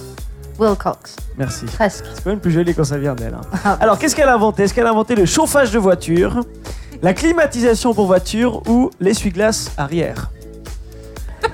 Wilcox. 0.59 1.15
Merci. 1.38 1.65
Presque. 1.65 2.05
C'est 2.15 2.23
quand 2.23 2.29
même 2.31 2.39
plus 2.39 2.51
joli 2.51 2.73
quand 2.73 2.83
ça 2.85 2.97
vient 2.97 3.13
d'elle. 3.15 3.33
hein. 3.35 3.41
Ah, 3.63 3.77
Alors, 3.79 3.99
qu'est-ce 3.99 4.15
qu'elle 4.15 4.29
a 4.29 4.33
inventé? 4.33 4.63
Est-ce 4.63 4.73
qu'elle 4.73 4.88
a 4.88 4.91
inventé 4.91 5.13
le 5.15 5.25
chauffage 5.25 5.71
de 5.71 5.77
voiture, 5.79 6.41
la 7.05 7.13
climatisation 7.13 7.93
pour 7.93 8.07
voiture 8.07 8.67
ou 8.67 8.89
l'essuie-glace 8.99 9.71
arrière 9.77 10.31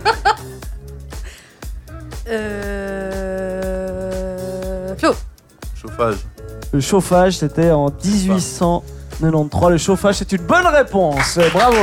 Euh... 2.30 3.36
Flo. 4.98 5.12
Chauffage. 5.76 6.16
Le 6.72 6.80
chauffage, 6.80 7.40
c'était 7.40 7.72
en 7.72 7.88
1893. 7.90 9.70
Le 9.72 9.78
chauffage, 9.78 10.16
c'est 10.16 10.32
une 10.32 10.44
bonne 10.44 10.68
réponse. 10.68 11.38
Bravo. 11.52 11.76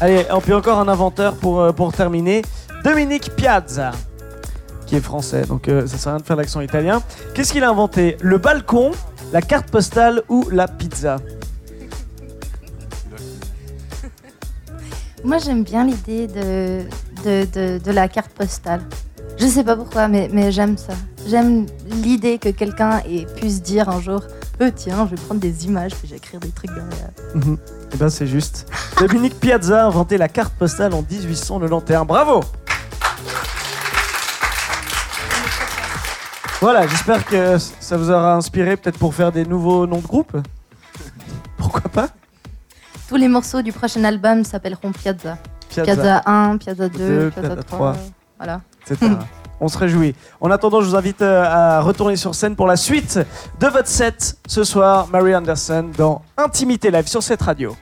Allez, 0.00 0.24
on 0.30 0.40
peut 0.40 0.56
encore 0.56 0.78
un 0.78 0.88
inventeur 0.88 1.34
pour, 1.34 1.60
euh, 1.60 1.72
pour 1.72 1.92
terminer. 1.92 2.40
Dominique 2.82 3.36
Piazza, 3.36 3.90
qui 4.86 4.96
est 4.96 5.00
français, 5.00 5.42
donc 5.42 5.68
euh, 5.68 5.86
ça 5.86 5.98
sert 5.98 6.12
à 6.12 6.14
rien 6.14 6.20
de 6.22 6.26
faire 6.26 6.36
l'accent 6.36 6.62
italien. 6.62 7.02
Qu'est-ce 7.34 7.52
qu'il 7.52 7.64
a 7.64 7.68
inventé? 7.68 8.16
Le 8.22 8.38
balcon, 8.38 8.92
la 9.32 9.40
carte 9.42 9.70
postale 9.70 10.22
ou 10.28 10.48
la 10.50 10.68
pizza 10.68 11.16
Moi, 15.24 15.38
j'aime 15.38 15.62
bien 15.62 15.84
l'idée 15.86 16.26
de, 16.26 16.80
de, 17.24 17.46
de, 17.52 17.78
de 17.78 17.90
la 17.92 18.08
carte 18.08 18.32
postale. 18.32 18.82
Je 19.38 19.46
sais 19.46 19.62
pas 19.62 19.76
pourquoi, 19.76 20.08
mais, 20.08 20.28
mais 20.32 20.50
j'aime 20.50 20.76
ça. 20.76 20.94
J'aime 21.28 21.66
l'idée 22.02 22.38
que 22.38 22.48
quelqu'un 22.48 22.98
ait 23.08 23.26
pu 23.36 23.48
se 23.48 23.60
dire 23.60 23.88
un 23.88 24.00
jour 24.00 24.22
Euh, 24.60 24.70
tiens, 24.74 25.06
je 25.08 25.14
vais 25.14 25.22
prendre 25.22 25.40
des 25.40 25.64
images 25.66 25.92
puis 25.94 26.08
j'écrire 26.08 26.40
des 26.40 26.50
trucs 26.50 26.70
derrière. 26.70 27.10
Eh 27.94 27.96
ben 27.96 28.10
c'est 28.10 28.26
juste. 28.26 28.66
Dominique 28.98 29.38
Piazza 29.38 29.84
a 29.84 29.86
inventé 29.86 30.18
la 30.18 30.28
carte 30.28 30.52
postale 30.54 30.92
en 30.92 31.02
1891. 31.08 32.06
Bravo 32.06 32.40
Voilà, 36.62 36.86
j'espère 36.86 37.24
que 37.24 37.58
ça 37.58 37.96
vous 37.96 38.08
aura 38.08 38.36
inspiré 38.36 38.76
peut-être 38.76 38.96
pour 38.96 39.12
faire 39.12 39.32
des 39.32 39.44
nouveaux 39.44 39.84
noms 39.84 39.98
de 39.98 40.06
groupe. 40.06 40.36
Pourquoi 41.56 41.90
pas 41.90 42.06
Tous 43.08 43.16
les 43.16 43.26
morceaux 43.26 43.62
du 43.62 43.72
prochain 43.72 44.04
album 44.04 44.44
s'appelleront 44.44 44.92
Piazza. 44.92 45.38
Piazza 45.68 46.22
1, 46.24 46.58
Piazza 46.58 46.88
2, 46.88 46.98
Deux, 46.98 47.30
Piazza 47.30 47.48
Piazza 47.48 47.62
3. 47.64 47.96
Voilà. 48.38 48.60
etc. 48.88 49.10
On 49.60 49.66
se 49.66 49.76
réjouit. 49.76 50.14
En 50.40 50.52
attendant, 50.52 50.82
je 50.82 50.86
vous 50.86 50.94
invite 50.94 51.20
euh, 51.22 51.42
à 51.44 51.80
retourner 51.80 52.14
sur 52.14 52.32
scène 52.36 52.54
pour 52.54 52.68
la 52.68 52.76
suite 52.76 53.18
de 53.58 53.66
votre 53.66 53.88
set 53.88 54.36
ce 54.46 54.62
soir, 54.62 55.08
Mary 55.08 55.34
Anderson 55.34 55.90
dans 55.98 56.22
Intimité 56.36 56.92
Live 56.92 57.08
sur 57.08 57.24
cette 57.24 57.42
radio. 57.42 57.74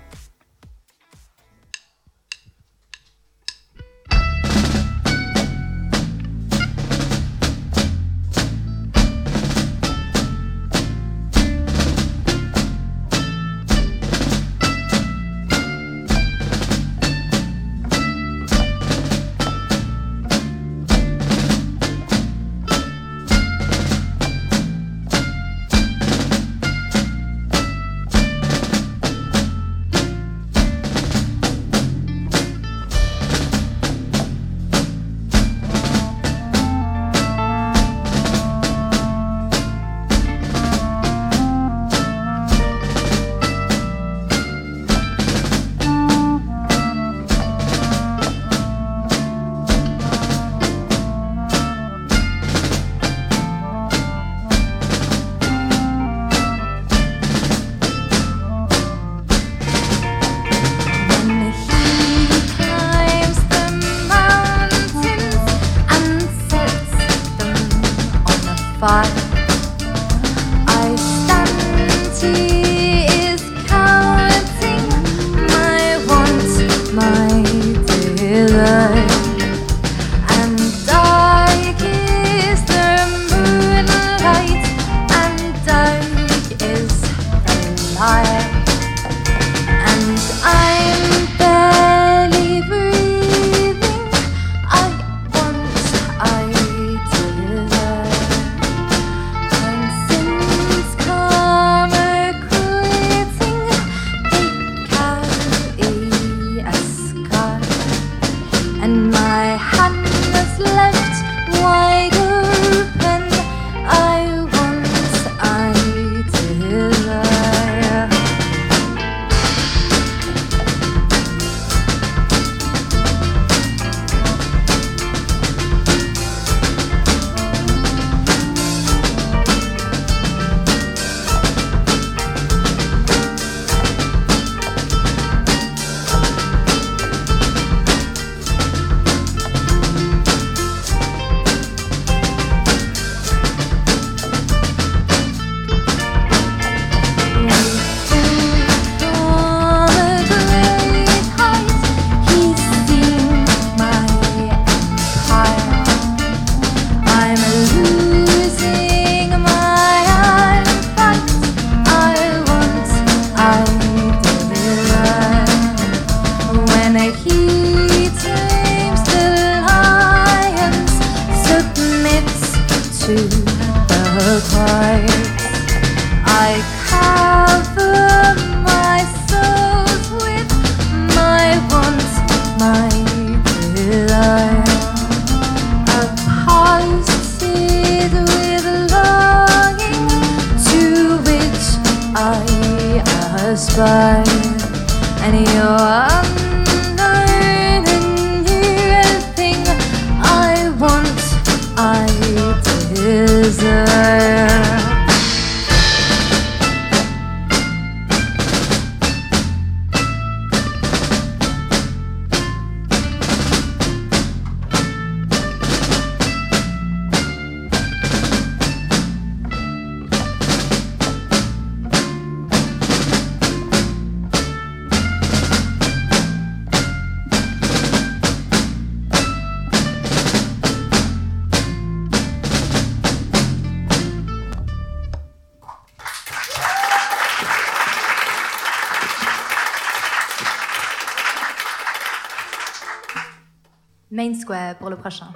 Pour 244.81 244.91
le 244.91 244.97
prochain. 244.97 245.30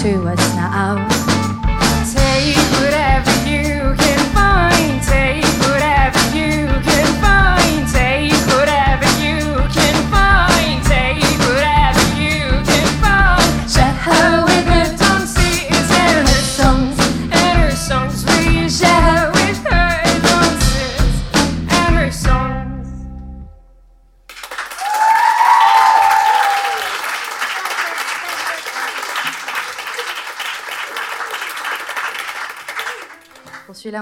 To 0.00 0.39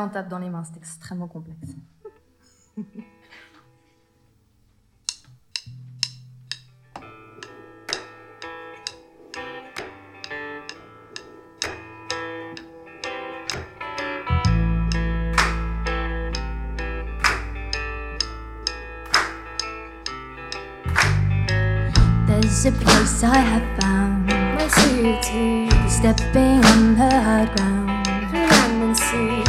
On 0.00 0.08
tape 0.08 0.28
dans 0.28 0.38
les 0.38 0.48
mains, 0.48 0.62
c'est 0.62 0.76
extrêmement 0.76 1.26
complexe. 1.26 1.58
There's 22.26 22.66
a 22.66 22.72
place 22.72 23.24
I 23.24 23.36
have 23.36 23.80
found, 23.80 24.26
My 24.26 24.68
city, 24.68 25.68
stepping 25.88 26.64
on 26.64 26.94
the 26.94 27.10
hard 27.10 27.56
ground. 27.56 29.47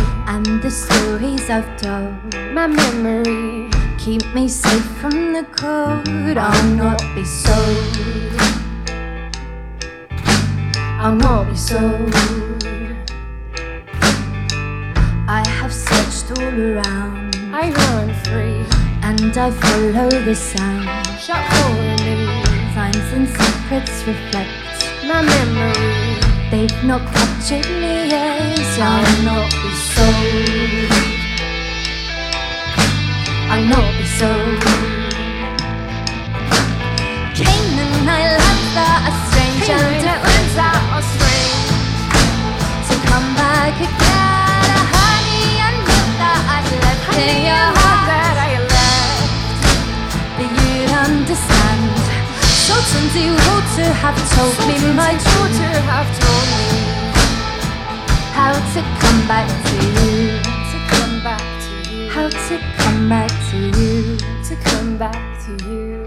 The 0.70 0.76
stories 0.76 1.49
I've 1.49 1.82
told 1.82 2.36
my 2.53 2.67
memory. 2.67 3.72
keep 3.97 4.24
me 4.36 4.47
safe 4.47 4.86
from 5.01 5.34
the 5.34 5.43
cold. 5.57 6.38
I'll 6.38 6.70
not 6.76 7.01
be 7.15 7.26
sold. 7.26 8.36
I'll 11.01 11.15
not 11.15 11.49
be 11.49 11.55
sold. 11.55 12.13
I 15.28 15.41
have 15.57 15.74
searched 15.74 16.38
all 16.38 16.53
around 16.53 17.36
I 17.51 17.72
run 17.80 18.13
free, 18.26 18.61
and 19.01 19.36
I 19.36 19.49
follow 19.49 20.09
the 20.28 20.36
sound. 20.36 20.86
shot 21.17 21.43
for 21.51 21.70
me, 22.05 22.43
Signs 22.76 23.09
and 23.17 23.28
secrets 23.28 24.05
reflect. 24.05 24.53
my 25.07 25.24
memory. 25.24 25.98
They've 26.51 26.83
not 26.83 27.01
captured 27.13 27.69
me 27.79 28.09
yet. 28.09 28.57
I'll 28.81 29.23
not 29.23 29.51
be 29.51 29.71
sold. 29.93 30.91
I'll 33.51 33.65
not 33.65 33.89
be 33.99 34.05
sold. 34.17 34.61
Canaan, 37.37 38.09
I 38.09 38.23
a 39.09 39.13
stranger 39.29 39.83
a. 40.09 41.09
So 42.87 42.93
come 43.11 43.29
back 43.37 43.75
again, 43.77 44.73
honey. 44.95 45.61
I 45.61 45.69
know 45.77 46.01
left 46.81 47.05
left, 48.73 49.29
you 50.65 50.81
understand. 50.97 51.81
So 52.65 52.73
turn 52.89 53.07
water 53.80 53.93
have 53.93 54.19
told 54.36 54.57
me 54.67 54.93
my 54.93 55.13
daughter 55.13 55.73
have 55.88 56.09
told 56.19 56.47
me 56.59 56.80
how 58.36 58.53
to 58.73 58.82
come 58.99 59.27
back 59.27 59.47
to 59.67 59.75
you. 59.75 60.39
to 60.71 60.77
come 60.91 61.23
back 61.23 61.43
to 61.65 61.93
you. 61.93 62.09
How 62.09 62.27
to 62.30 62.59
come 62.77 63.09
back 63.09 63.32
to 63.51 63.57
you. 63.80 64.17
to 64.47 64.55
come 64.69 64.97
back 64.97 65.21
to 65.45 65.51
you. 65.69 66.05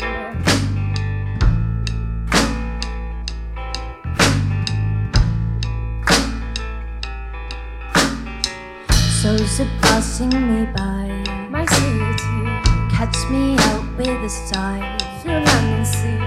Souls 9.20 9.60
are 9.60 9.70
passing 9.80 10.28
me 10.30 10.66
by. 10.76 11.08
My 11.48 11.64
city, 11.66 12.42
Catch 12.90 13.16
me 13.30 13.56
out 13.58 13.96
with 13.96 14.08
a 14.08 14.28
sigh. 14.28 14.98
through 15.22 15.32
and 15.32 15.86
sea, 15.86 16.21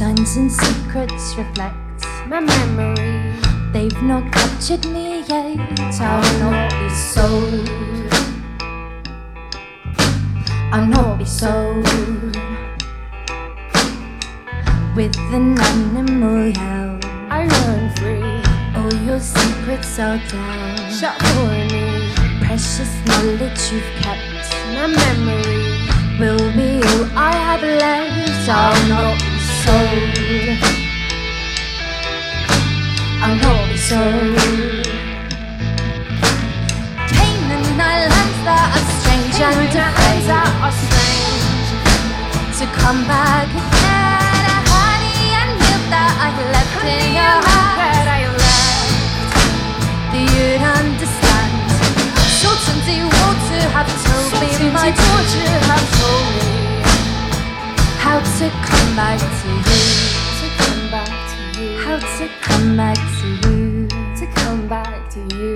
Signs 0.00 0.38
and 0.38 0.50
secrets 0.50 1.36
reflect. 1.36 1.76
my 2.26 2.40
memory. 2.40 3.34
They've 3.70 4.02
not 4.02 4.32
captured 4.32 4.86
me 4.86 5.20
yet. 5.28 5.60
I'll 6.00 6.40
not 6.40 6.70
be 6.70 6.88
sold. 6.88 7.68
I'll 10.72 10.86
not 10.86 11.18
be 11.18 11.26
sold. 11.26 11.84
With 14.96 15.18
an 15.36 15.60
animal 15.60 16.48
yell. 16.48 16.98
I 17.28 17.44
run 17.52 17.90
free, 17.96 18.40
All 18.80 18.94
your 19.04 19.20
secrets 19.20 19.98
are 19.98 20.16
down. 20.32 20.90
shut 20.90 21.20
for 21.20 21.52
me. 21.74 22.10
Precious 22.40 22.92
knowledge 23.04 23.60
you've 23.70 23.92
kept 24.00 24.48
My 24.72 24.86
memory, 24.86 25.76
will 26.18 26.48
be 26.56 26.80
all 26.88 27.04
I 27.14 27.32
have 27.32 27.62
left. 27.62 28.48
I'll 28.48 28.88
not 28.88 29.29
sold. 29.64 30.58
I'll 33.22 33.36
not 33.44 33.68
be 33.68 33.76
sold. 33.76 34.86
Canaan 37.12 37.80
islands 37.92 38.38
that 38.46 38.66
are 38.76 38.86
strange 38.96 39.36
and 39.48 39.60
hands 40.00 40.28
afraid 40.28 40.60
are 40.64 40.76
strange. 40.84 41.68
to 42.58 42.64
come 42.80 43.00
back 43.04 43.48
again. 43.62 44.44
A 44.56 44.58
honey 44.72 45.20
and 45.40 45.52
milk 45.60 45.84
that 45.92 46.12
I 46.26 46.28
left 46.54 46.80
in 46.94 47.06
your 47.20 47.36
heart. 47.48 48.06
I 48.18 48.22
left. 48.44 48.92
Do 50.12 50.20
you 50.36 50.48
understand? 50.80 51.52
Salt 52.40 52.64
and 52.72 52.80
the 52.88 52.98
water 53.16 53.64
have 53.76 53.90
told 54.08 54.32
me 54.40 54.72
my 54.72 54.88
daughter 55.00 55.48
have 55.68 55.86
told 56.00 56.26
me 56.34 56.49
how 58.10 58.18
to 58.18 58.50
come 58.66 58.96
back 58.96 59.20
to 59.20 59.48
you. 59.48 59.90
to 60.40 60.46
come 60.58 60.90
back 60.90 61.12
to 61.30 61.62
you. 61.62 61.78
How 61.78 61.98
to 62.18 62.28
come 62.40 62.76
back 62.76 62.98
to 63.20 63.28
you. 63.48 63.86
to 64.18 64.26
come 64.34 64.66
back 64.66 65.08
to 65.10 65.20
you. 65.36 65.49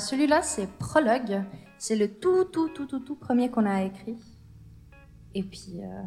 Celui-là, 0.00 0.42
c'est 0.42 0.66
Prologue. 0.66 1.44
C'est 1.78 1.96
le 1.96 2.08
tout, 2.12 2.44
tout, 2.44 2.68
tout, 2.68 2.86
tout, 2.86 3.00
tout 3.00 3.14
premier 3.14 3.50
qu'on 3.50 3.66
a 3.66 3.82
écrit. 3.84 4.16
Et 5.34 5.42
puis, 5.42 5.80
euh, 5.82 6.02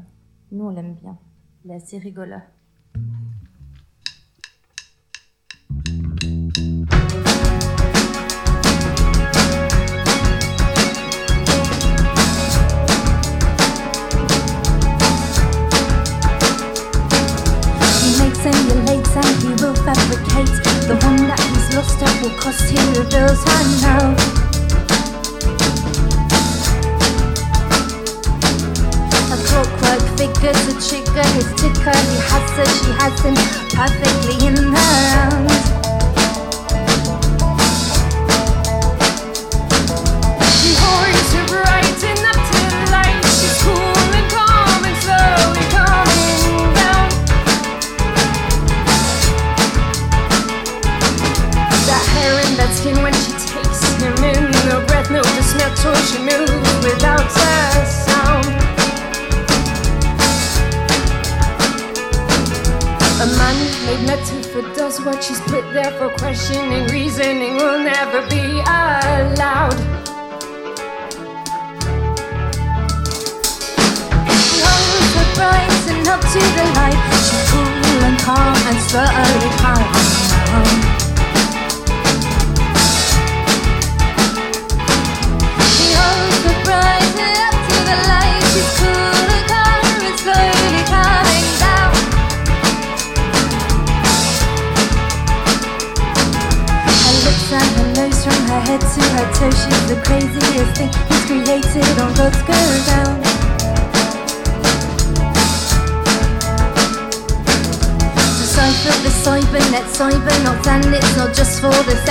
nous, 0.51 0.65
on 0.65 0.69
l'aime 0.69 0.95
bien. 0.95 1.17
Il 1.63 1.71
est 1.71 1.75
assez 1.75 1.97
rigolo. 1.97 2.35
Lost 21.76 22.01
at 22.03 22.21
will 22.21 22.30
cost 22.38 22.69
he 22.69 22.78
reveals 22.99 23.43
her 23.45 23.63
now. 23.82 24.13
A 29.32 29.38
clockwork 29.47 30.03
figure's 30.17 30.67
a 30.67 30.76
trigger, 30.88 31.28
his 31.34 31.49
ticker, 31.59 31.97
he 31.97 32.17
has 32.30 32.49
her, 32.57 32.65
she 32.65 32.91
has 32.99 33.19
him 33.21 33.36
perfectly 33.74 34.47
in 34.47 34.55
her 34.55 34.71
hands. 34.71 35.82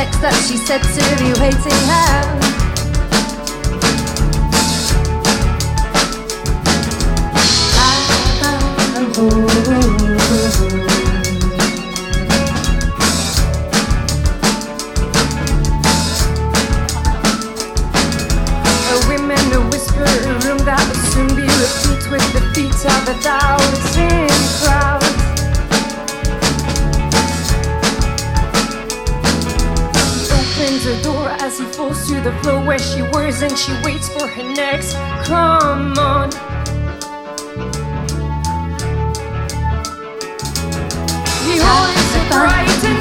Sex 0.03 0.17
that 0.19 0.35
she 0.49 0.57
said 0.57 0.83
to 0.83 1.23
be 1.23 1.31
waiting 1.41 1.89
out. 1.89 2.62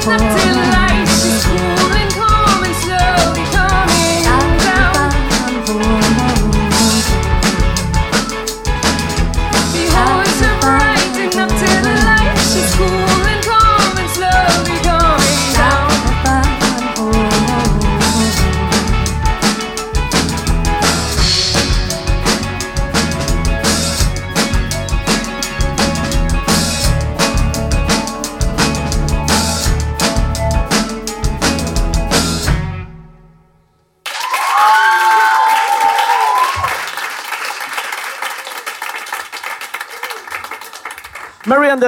for. 0.04 0.81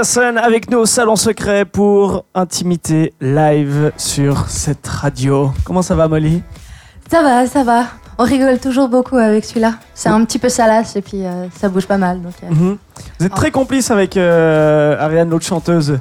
Anderson 0.05 0.37
avec 0.37 0.71
nous 0.71 0.77
au 0.81 0.85
Salon 0.87 1.17
Secret 1.17 1.65
pour 1.65 2.27
Intimité 2.35 3.15
Live 3.23 3.91
sur 3.97 4.51
cette 4.51 4.87
radio. 4.87 5.51
Comment 5.65 5.81
ça 5.81 5.95
va, 5.95 6.09
Molly? 6.09 6.43
Ça 7.11 7.23
va, 7.23 7.47
ça 7.47 7.65
va. 7.65 7.85
On 8.19 8.25
rigole 8.25 8.59
toujours 8.59 8.91
beaucoup 8.91 9.17
avec 9.17 9.47
celui-là. 9.47 9.77
C'est 9.95 10.11
un 10.11 10.23
petit 10.27 10.39
peu 10.39 10.51
salace 10.51 10.95
et 10.97 11.01
puis 11.01 11.25
euh, 11.25 11.47
ça 11.59 11.71
bouge 11.71 11.87
pas 11.87 11.97
mal. 11.97 12.21
Donc, 12.21 12.35
euh, 12.43 12.51
Mhm. 12.51 12.77
Vous 13.19 13.25
êtes 13.27 13.35
très 13.35 13.51
complice 13.51 13.91
avec 13.91 14.19
euh, 14.19 14.95
Ariane, 15.01 15.31
l'autre 15.31 15.47
chanteuse. 15.47 15.99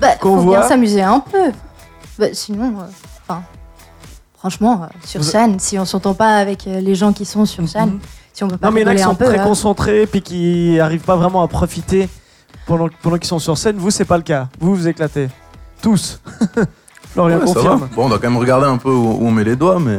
bah, 0.00 0.16
qu'on 0.18 0.36
faut 0.36 0.42
voit. 0.44 0.60
bien 0.60 0.68
s'amuser 0.68 1.02
un 1.02 1.20
peu. 1.20 1.52
Bah, 2.18 2.28
sinon, 2.32 2.72
enfin, 3.28 3.42
franchement, 4.38 4.88
sur 5.04 5.22
scène, 5.22 5.58
si 5.60 5.78
on 5.78 5.84
s'entend 5.84 6.14
pas 6.14 6.36
avec 6.38 6.64
les 6.64 6.94
gens 6.94 7.12
qui 7.12 7.26
sont 7.26 7.44
sur 7.44 7.68
scène, 7.68 7.90
Mhm. 7.90 8.00
si 8.32 8.44
on 8.44 8.48
peut 8.48 8.56
pas 8.56 8.68
Non, 8.68 8.72
mais 8.72 8.80
il 8.80 8.84
y 8.84 8.88
en 8.88 8.92
a 8.92 8.94
qui 8.94 9.02
sont 9.02 9.14
peu, 9.14 9.26
très 9.26 9.40
euh, 9.40 9.44
concentrés 9.44 10.06
puis 10.06 10.22
qui 10.22 10.80
arrivent 10.80 11.04
pas 11.04 11.16
vraiment 11.16 11.42
à 11.42 11.48
profiter 11.48 12.08
pendant, 12.66 12.88
pendant 13.02 13.16
qu'ils 13.16 13.26
sont 13.28 13.38
sur 13.38 13.56
scène. 13.58 13.76
Vous, 13.76 13.90
c'est 13.90 14.04
pas 14.04 14.16
le 14.16 14.22
cas. 14.22 14.48
Vous, 14.60 14.74
vous 14.74 14.88
éclatez. 14.88 15.28
Tous. 15.80 16.20
Florian 17.12 17.38
Ouais, 17.40 17.46
ça 17.46 17.54
confirme. 17.54 17.80
va. 17.80 17.86
Bon, 17.94 18.04
on 18.06 18.08
doit 18.08 18.18
quand 18.18 18.30
même 18.30 18.38
regarder 18.38 18.66
un 18.66 18.78
peu 18.78 18.90
où, 18.90 19.12
où 19.20 19.26
on 19.26 19.30
met 19.30 19.44
les 19.44 19.56
doigts, 19.56 19.78
mais 19.78 19.98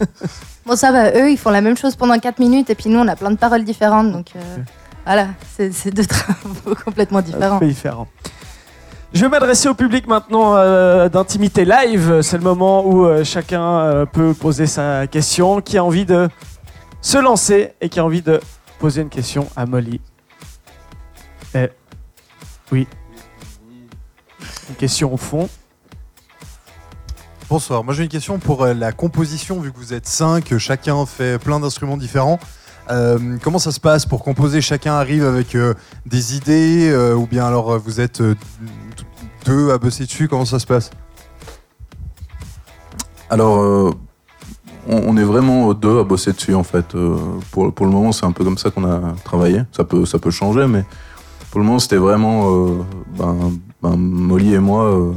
Bon, 0.66 0.76
ça 0.76 0.92
va, 0.92 1.10
eux, 1.12 1.30
ils 1.30 1.38
font 1.38 1.50
la 1.50 1.60
même 1.60 1.76
chose 1.76 1.96
pendant 1.96 2.18
4 2.18 2.38
minutes 2.38 2.70
et 2.70 2.74
puis 2.74 2.90
nous, 2.90 2.98
on 2.98 3.08
a 3.08 3.16
plein 3.16 3.30
de 3.30 3.36
paroles 3.36 3.64
différentes. 3.64 4.12
Donc 4.12 4.28
euh, 4.36 4.40
voilà, 5.04 5.28
c'est 5.56 5.90
deux 5.94 6.04
travaux 6.06 6.74
complètement 6.84 7.22
différents. 7.22 7.58
Différent. 7.60 8.06
Je 9.12 9.22
vais 9.22 9.28
m'adresser 9.28 9.68
au 9.68 9.74
public 9.74 10.06
maintenant 10.06 10.54
euh, 10.56 11.08
d'intimité 11.08 11.64
live. 11.64 12.20
C'est 12.22 12.36
le 12.36 12.44
moment 12.44 12.86
où 12.86 13.04
euh, 13.04 13.24
chacun 13.24 13.62
euh, 13.80 14.06
peut 14.06 14.34
poser 14.34 14.66
sa 14.66 15.08
question. 15.08 15.60
Qui 15.60 15.78
a 15.78 15.84
envie 15.84 16.04
de 16.04 16.28
se 17.00 17.18
lancer 17.18 17.72
et 17.80 17.88
qui 17.88 17.98
a 17.98 18.04
envie 18.04 18.22
de 18.22 18.40
poser 18.78 19.02
une 19.02 19.08
question 19.08 19.48
à 19.56 19.66
Molly 19.66 20.00
Oui. 22.72 22.86
Une 24.68 24.76
question 24.76 25.12
au 25.12 25.16
fond. 25.16 25.48
Bonsoir, 27.48 27.82
moi 27.82 27.94
j'ai 27.94 28.04
une 28.04 28.08
question 28.08 28.38
pour 28.38 28.62
euh, 28.62 28.74
la 28.74 28.92
composition, 28.92 29.58
vu 29.58 29.72
que 29.72 29.76
vous 29.76 29.92
êtes 29.92 30.06
cinq, 30.06 30.52
euh, 30.52 30.58
chacun 30.58 31.04
fait 31.04 31.36
plein 31.38 31.58
d'instruments 31.58 31.96
différents. 31.96 32.38
Euh, 32.90 33.38
comment 33.42 33.58
ça 33.58 33.72
se 33.72 33.80
passe 33.80 34.06
pour 34.06 34.22
composer? 34.22 34.60
Chacun 34.60 34.94
arrive 34.94 35.24
avec 35.24 35.56
euh, 35.56 35.74
des 36.06 36.36
idées, 36.36 36.90
euh, 36.90 37.14
ou 37.14 37.26
bien 37.26 37.44
alors 37.44 37.76
vous 37.78 38.00
êtes 38.00 38.20
euh, 38.20 38.36
deux 39.44 39.72
à 39.72 39.78
bosser 39.78 40.04
dessus? 40.04 40.28
Comment 40.28 40.44
ça 40.44 40.60
se 40.60 40.66
passe? 40.66 40.92
Alors 43.30 43.58
euh, 43.60 43.90
on, 44.88 45.02
on 45.08 45.16
est 45.16 45.24
vraiment 45.24 45.74
deux 45.74 45.98
à 45.98 46.04
bosser 46.04 46.32
dessus 46.32 46.54
en 46.54 46.64
fait. 46.64 46.94
Euh, 46.94 47.16
pour, 47.50 47.74
pour 47.74 47.86
le 47.86 47.90
moment, 47.90 48.12
c'est 48.12 48.26
un 48.26 48.32
peu 48.32 48.44
comme 48.44 48.58
ça 48.58 48.70
qu'on 48.70 48.84
a 48.84 49.14
travaillé. 49.24 49.62
Ça 49.72 49.82
peut, 49.82 50.06
ça 50.06 50.20
peut 50.20 50.30
changer, 50.30 50.68
mais 50.68 50.84
pour 51.50 51.60
le 51.60 51.66
moment, 51.66 51.78
c'était 51.78 51.96
vraiment 51.96 52.50
euh, 52.50 52.84
ben, 53.18 53.58
ben, 53.82 53.96
Molly 53.96 54.54
et 54.54 54.58
moi. 54.58 54.84
euh, 54.84 55.12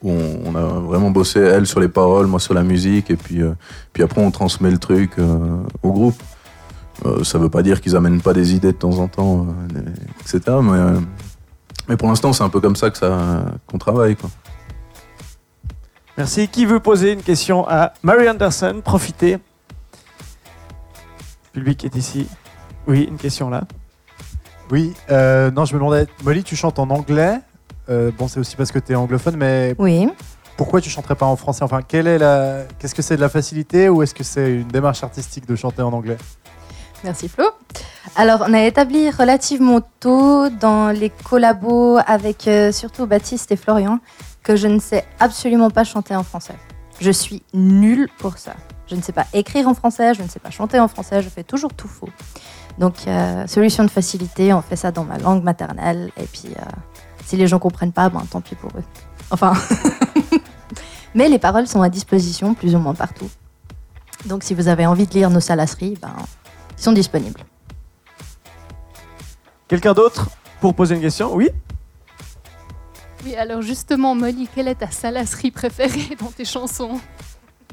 où 0.00 0.12
on, 0.12 0.54
a 0.54 0.62
vraiment 0.62 1.10
bossé 1.10 1.40
elle 1.40 1.66
sur 1.66 1.80
les 1.80 1.88
paroles, 1.88 2.28
moi 2.28 2.38
sur 2.38 2.54
la 2.54 2.62
musique, 2.62 3.10
et 3.10 3.16
puis, 3.16 3.42
euh, 3.42 3.54
puis 3.92 4.04
après 4.04 4.22
on 4.22 4.30
transmet 4.30 4.70
le 4.70 4.78
truc 4.78 5.16
au 5.82 5.92
groupe. 5.92 6.22
Ça 7.24 7.38
veut 7.38 7.48
pas 7.48 7.62
dire 7.62 7.80
qu'ils 7.80 7.96
amènent 7.96 8.20
pas 8.20 8.32
des 8.32 8.54
idées 8.54 8.70
de 8.70 8.78
temps 8.78 8.96
en 9.00 9.08
temps, 9.08 9.48
etc. 10.20 10.58
Mais, 10.62 11.00
mais 11.88 11.96
pour 11.96 12.06
l'instant, 12.06 12.32
c'est 12.32 12.44
un 12.44 12.48
peu 12.48 12.60
comme 12.60 12.76
ça 12.76 12.94
ça 12.94 13.44
qu'on 13.66 13.78
travaille. 13.78 14.16
Merci. 16.16 16.46
Qui 16.46 16.64
veut 16.64 16.78
poser 16.78 17.12
une 17.12 17.22
question 17.22 17.66
à 17.66 17.92
Mary 18.04 18.28
Anderson? 18.28 18.80
Profitez. 18.84 19.38
Le 21.54 21.60
public 21.60 21.84
est 21.84 21.96
ici. 21.96 22.28
Oui, 22.86 23.06
une 23.08 23.16
question 23.16 23.50
là. 23.50 23.64
Oui, 24.70 24.94
euh, 25.10 25.50
non, 25.50 25.64
je 25.64 25.74
me 25.74 25.78
demandais, 25.78 26.06
Molly, 26.24 26.44
tu 26.44 26.56
chantes 26.56 26.78
en 26.78 26.90
anglais. 26.90 27.40
Euh, 27.88 28.10
bon, 28.16 28.28
c'est 28.28 28.38
aussi 28.38 28.54
parce 28.56 28.70
que 28.70 28.78
tu 28.78 28.92
es 28.92 28.94
anglophone, 28.94 29.36
mais 29.36 29.74
Oui. 29.78 30.08
pourquoi 30.56 30.80
tu 30.80 30.90
chanterais 30.90 31.14
pas 31.14 31.24
en 31.26 31.36
français? 31.36 31.62
Enfin, 31.64 31.80
quelle 31.80 32.06
est 32.06 32.18
la... 32.18 32.64
qu'est-ce 32.78 32.94
que 32.94 33.00
c'est 33.02 33.16
de 33.16 33.20
la 33.22 33.30
facilité 33.30 33.88
ou 33.88 34.02
est-ce 34.02 34.14
que 34.14 34.24
c'est 34.24 34.52
une 34.52 34.68
démarche 34.68 35.02
artistique 35.02 35.46
de 35.46 35.56
chanter 35.56 35.80
en 35.82 35.92
anglais? 35.92 36.18
Merci 37.02 37.28
Flo. 37.28 37.44
Alors, 38.16 38.44
on 38.46 38.52
a 38.52 38.62
établi 38.64 39.08
relativement 39.10 39.80
tôt 40.00 40.48
dans 40.50 40.90
les 40.90 41.10
collabos 41.10 41.98
avec 42.06 42.46
euh, 42.48 42.72
surtout 42.72 43.06
Baptiste 43.06 43.50
et 43.52 43.56
Florian 43.56 44.00
que 44.42 44.56
je 44.56 44.66
ne 44.66 44.80
sais 44.80 45.04
absolument 45.20 45.70
pas 45.70 45.84
chanter 45.84 46.14
en 46.16 46.24
français. 46.24 46.54
Je 47.00 47.10
suis 47.10 47.42
nulle 47.54 48.08
pour 48.18 48.36
ça. 48.38 48.54
Je 48.90 48.96
ne 48.96 49.02
sais 49.02 49.12
pas 49.12 49.26
écrire 49.32 49.68
en 49.68 49.74
français, 49.74 50.14
je 50.14 50.22
ne 50.22 50.28
sais 50.28 50.40
pas 50.40 50.50
chanter 50.50 50.80
en 50.80 50.88
français, 50.88 51.22
je 51.22 51.28
fais 51.28 51.44
toujours 51.44 51.72
tout 51.74 51.88
faux. 51.88 52.08
Donc, 52.78 52.94
euh, 53.06 53.46
solution 53.46 53.84
de 53.84 53.90
facilité, 53.90 54.52
on 54.52 54.62
fait 54.62 54.76
ça 54.76 54.92
dans 54.92 55.04
ma 55.04 55.18
langue 55.18 55.42
maternelle 55.42 56.10
et 56.16 56.24
puis 56.24 56.48
euh, 56.56 56.62
si 57.24 57.36
les 57.36 57.46
gens 57.46 57.58
comprennent 57.58 57.92
pas, 57.92 58.08
ben 58.08 58.24
tant 58.30 58.40
pis 58.40 58.54
pour 58.54 58.70
eux. 58.70 58.84
Enfin. 59.30 59.52
Mais 61.14 61.28
les 61.28 61.38
paroles 61.38 61.66
sont 61.66 61.82
à 61.82 61.88
disposition 61.88 62.54
plus 62.54 62.74
ou 62.74 62.78
moins 62.78 62.94
partout. 62.94 63.28
Donc, 64.26 64.44
si 64.44 64.54
vous 64.54 64.68
avez 64.68 64.86
envie 64.86 65.06
de 65.06 65.14
lire 65.14 65.30
nos 65.30 65.40
salasseries, 65.40 65.98
ben, 66.00 66.14
ils 66.76 66.82
sont 66.82 66.92
disponibles. 66.92 67.40
Quelqu'un 69.66 69.94
d'autre 69.94 70.30
pour 70.60 70.74
poser 70.74 70.94
une 70.94 71.00
question? 71.00 71.34
Oui? 71.34 71.50
Oui, 73.24 73.34
alors 73.36 73.62
justement, 73.62 74.14
Molly, 74.14 74.48
quelle 74.54 74.68
est 74.68 74.76
ta 74.76 74.90
salasserie 74.90 75.50
préférée 75.50 76.16
dans 76.20 76.30
tes 76.30 76.44
chansons? 76.44 77.00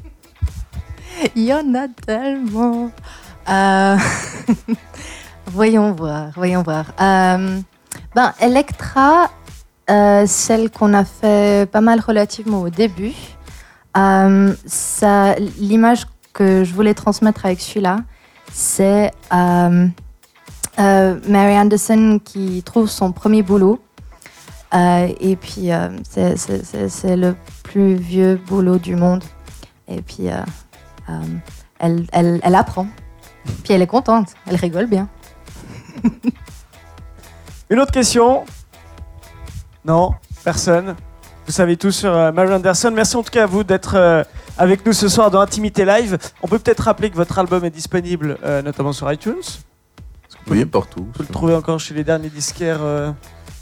Il 1.36 1.44
y 1.44 1.54
en 1.54 1.74
a 1.74 1.88
tellement. 1.88 2.90
Euh, 3.48 3.96
voyons 5.46 5.92
voir, 5.92 6.30
voyons 6.34 6.62
voir. 6.62 6.86
Euh, 7.00 7.60
ben, 8.14 8.32
Electra, 8.40 9.30
euh, 9.90 10.24
celle 10.26 10.70
qu'on 10.70 10.94
a 10.94 11.04
fait 11.04 11.70
pas 11.70 11.80
mal 11.80 12.00
relativement 12.00 12.62
au 12.62 12.70
début, 12.70 13.12
ça, 13.94 15.34
l'image 15.58 16.06
que 16.34 16.64
je 16.64 16.74
voulais 16.74 16.92
transmettre 16.94 17.46
avec 17.46 17.60
celui-là, 17.60 18.00
c'est 18.52 19.10
Mary 19.32 19.92
Anderson 21.58 22.20
qui 22.22 22.62
trouve 22.62 22.88
son 22.90 23.12
premier 23.12 23.42
boulot. 23.42 23.80
Et 24.74 25.36
puis, 25.36 25.70
c'est- 26.04 27.16
le 27.16 27.34
plus 27.62 27.94
vieux 27.94 28.38
boulot 28.46 28.76
du 28.78 28.96
monde. 28.96 29.24
Et 29.88 30.02
puis, 30.02 30.26
elle, 31.78 32.06
elle, 32.12 32.40
elle 32.42 32.54
apprend. 32.54 32.86
Puis 33.64 33.72
elle 33.74 33.82
est 33.82 33.86
contente, 33.86 34.28
elle 34.46 34.56
rigole 34.56 34.86
bien. 34.86 35.08
Une 37.70 37.80
autre 37.80 37.92
question 37.92 38.44
Non 39.84 40.12
Personne 40.44 40.94
Vous 41.46 41.52
savez 41.52 41.76
tout 41.76 41.90
sur 41.90 42.14
euh, 42.14 42.30
Mary 42.32 42.52
Anderson. 42.54 42.92
Merci 42.94 43.16
en 43.16 43.22
tout 43.22 43.30
cas 43.30 43.44
à 43.44 43.46
vous 43.46 43.64
d'être 43.64 43.96
euh, 43.96 44.22
avec 44.56 44.86
nous 44.86 44.92
ce 44.92 45.08
soir 45.08 45.30
dans 45.30 45.40
Intimité 45.40 45.84
Live. 45.84 46.16
On 46.42 46.48
peut 46.48 46.58
peut-être 46.58 46.80
rappeler 46.80 47.10
que 47.10 47.16
votre 47.16 47.38
album 47.38 47.64
est 47.64 47.70
disponible 47.70 48.38
euh, 48.44 48.62
notamment 48.62 48.92
sur 48.92 49.10
iTunes. 49.12 49.42
Oui, 50.48 50.64
partout. 50.64 51.08
Peut 51.14 51.24
le 51.26 51.32
trouver 51.32 51.54
encore 51.56 51.80
chez 51.80 51.94
les 51.94 52.04
derniers 52.04 52.28
disquaires. 52.30 52.82
euh. 52.82 53.10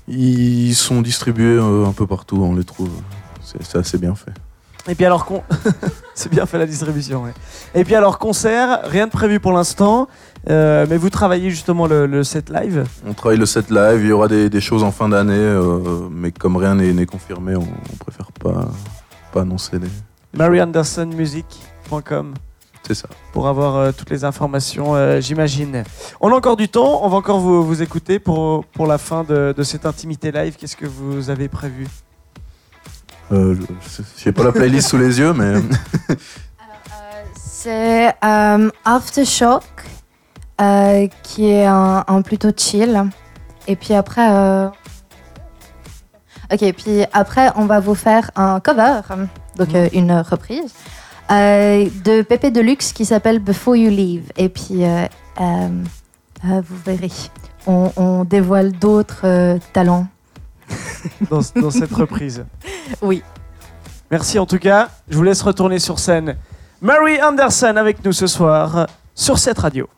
Ils 0.07 0.75
sont 0.75 1.01
distribués 1.01 1.59
un 1.59 1.93
peu 1.93 2.07
partout, 2.07 2.37
on 2.43 2.55
les 2.55 2.65
trouve. 2.65 2.91
C'est 3.43 3.63
c'est 3.63 3.79
assez 3.79 3.97
bien 3.97 4.15
fait. 4.15 4.33
Et 4.89 4.95
puis 4.95 5.05
alors, 5.07 5.25
con... 5.25 5.43
c'est 6.15 6.31
bien 6.31 6.45
fait 6.47 6.59
la 6.59 6.67
distribution. 6.67 7.23
ouais. 7.25 7.33
Et 7.75 7.85
puis 7.85 7.95
alors, 7.95 8.19
concert, 8.19 8.81
rien 8.85 9.07
de 9.07 9.11
prévu 9.11 9.41
pour 9.41 9.53
l'instant, 9.53 10.09
euh, 10.51 10.85
mais 10.91 10.99
vous 10.99 11.09
travaillez 11.11 11.49
justement 11.51 11.87
le, 11.87 12.07
le 12.07 12.23
set 12.23 12.51
live. 12.51 12.85
On 13.07 13.15
travaille 13.15 13.39
le 13.39 13.47
set 13.47 13.71
live, 13.71 14.01
il 14.03 14.09
y 14.09 14.13
aura 14.13 14.29
des, 14.29 14.51
des 14.51 14.61
choses 14.61 14.83
en 14.83 14.93
fin 14.93 15.09
d'année, 15.09 15.33
euh, 15.35 16.09
mais 16.11 16.33
comme 16.33 16.57
rien 16.59 16.75
n'est 16.75 17.07
confirmé, 17.07 17.57
on, 17.57 17.63
on 17.63 17.97
préfère 17.99 18.31
pas, 18.33 18.69
pas 19.33 19.41
annoncer 19.41 19.79
les. 19.79 19.89
MaryAndersonMusic.com 20.37 22.35
C'est 22.87 22.95
ça. 22.95 23.09
pour 23.33 23.49
avoir 23.49 23.77
euh, 23.77 23.93
toutes 23.97 24.11
les 24.11 24.25
informations, 24.25 24.95
euh, 24.95 25.21
j'imagine. 25.21 25.85
On 26.21 26.31
a 26.31 26.35
encore 26.37 26.57
du 26.57 26.69
temps, 26.69 27.01
on 27.05 27.09
va 27.09 27.17
encore 27.17 27.39
vous, 27.41 27.65
vous 27.65 27.81
écouter 27.83 28.19
pour, 28.19 28.65
pour 28.67 28.87
la 28.87 28.99
fin 28.99 29.25
de, 29.25 29.55
de 29.57 29.63
cette 29.63 29.87
intimité 29.87 30.31
live. 30.33 30.57
Qu'est-ce 30.59 30.77
que 30.77 30.87
vous 30.87 31.31
avez 31.31 31.49
prévu? 31.49 31.87
Euh, 33.33 33.57
je 33.81 34.03
j'ai 34.19 34.33
pas 34.33 34.45
la 34.45 34.53
playlist 34.53 34.89
sous 34.89 34.99
les 34.99 35.19
yeux, 35.19 35.33
mais 35.33 35.55
C'est 37.37 38.15
euh, 38.23 38.71
Aftershock, 38.85 39.65
euh, 40.61 41.07
qui 41.23 41.49
est 41.49 41.65
un, 41.67 42.05
un 42.07 42.23
plutôt 42.23 42.51
chill. 42.57 43.05
Et 43.67 43.77
puis 43.77 43.95
après. 43.95 44.29
euh, 44.31 44.69
Ok, 46.53 46.61
puis 46.77 47.05
après, 47.15 47.51
on 47.57 47.65
va 47.65 47.81
vous 47.81 47.95
faire 47.95 48.31
un 48.37 48.61
cover, 48.61 49.01
donc 49.57 49.75
euh, 49.75 49.89
une 49.95 50.13
reprise, 50.13 50.75
euh, 51.31 51.89
de 52.05 52.21
Pépé 52.21 52.51
Deluxe 52.51 52.93
qui 52.93 53.07
s'appelle 53.07 53.39
Before 53.39 53.77
You 53.77 53.89
Leave. 53.91 54.31
Et 54.37 54.51
puis, 54.51 54.85
euh, 54.85 55.07
euh, 55.41 55.69
euh, 56.45 56.63
vous 56.69 56.77
verrez, 56.85 57.11
on, 57.67 57.91
on 57.97 58.25
dévoile 58.25 58.73
d'autres 58.73 59.23
euh, 59.25 59.59
talents. 59.73 60.07
dans, 61.31 61.41
dans 61.61 61.71
cette 61.71 61.93
reprise 61.93 62.45
Oui. 63.03 63.23
Merci 64.11 64.39
en 64.39 64.47
tout 64.47 64.59
cas. 64.59 64.89
Je 65.09 65.17
vous 65.17 65.23
laisse 65.23 65.43
retourner 65.43 65.79
sur 65.79 65.99
scène. 65.99 66.37
Mary 66.81 67.21
Anderson 67.23 67.75
avec 67.77 68.05
nous 68.05 68.13
ce 68.13 68.27
soir 68.27 68.87
sur 69.15 69.39
cette 69.39 69.59
radio. 69.59 69.89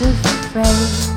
is 0.00 0.20
afraid. 0.24 1.13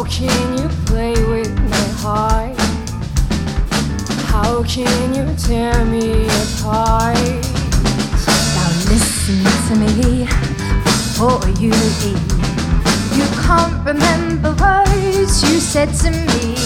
How 0.00 0.06
can 0.06 0.56
you 0.56 0.66
play 0.86 1.12
with 1.12 1.54
my 1.68 1.86
heart? 2.00 2.56
How 4.32 4.62
can 4.62 5.12
you 5.12 5.26
tear 5.36 5.84
me 5.84 6.24
apart? 6.24 7.18
Now 8.56 8.70
listen 8.88 9.44
to 9.68 9.74
me 9.76 10.24
before 10.84 11.44
you 11.60 11.72
leave. 12.00 12.32
You 13.14 13.26
can't 13.44 13.76
remember 13.84 14.54
words 14.54 15.42
you 15.42 15.60
said 15.60 15.92
to 15.96 16.10
me. 16.10 16.56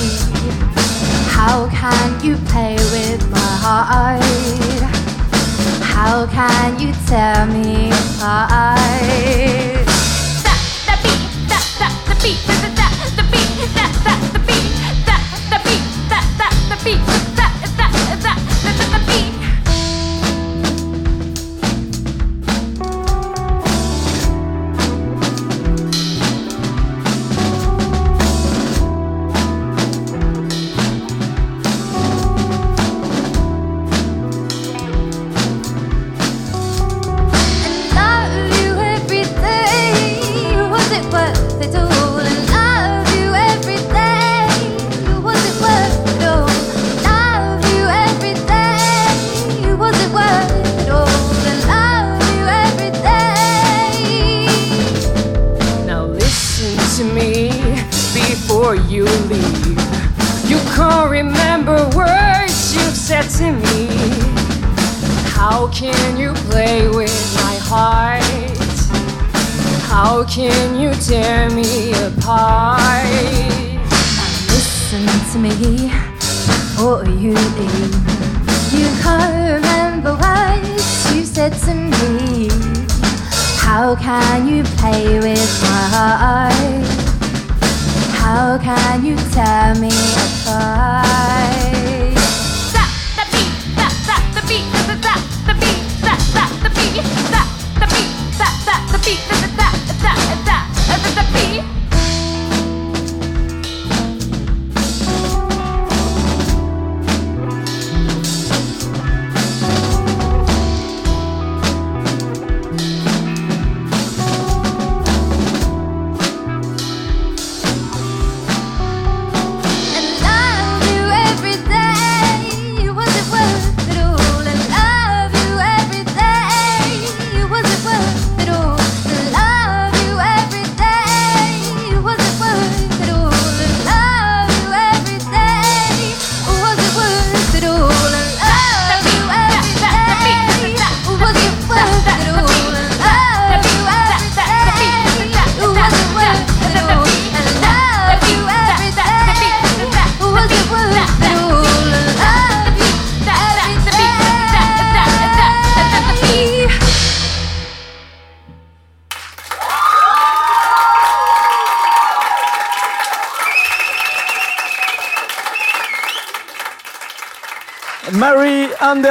How 1.34 1.68
can 1.70 2.24
you 2.24 2.36
play 2.46 2.76
with 2.76 3.28
my 3.32 3.52
heart? 3.64 4.22
How 5.82 6.24
can 6.28 6.78
you 6.78 6.94
tear 7.08 7.46
me 7.46 7.90
apart? 7.90 9.73
feet. 16.84 17.23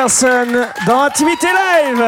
Dans 0.05 1.03
Intimité 1.03 1.47
Live. 1.47 2.03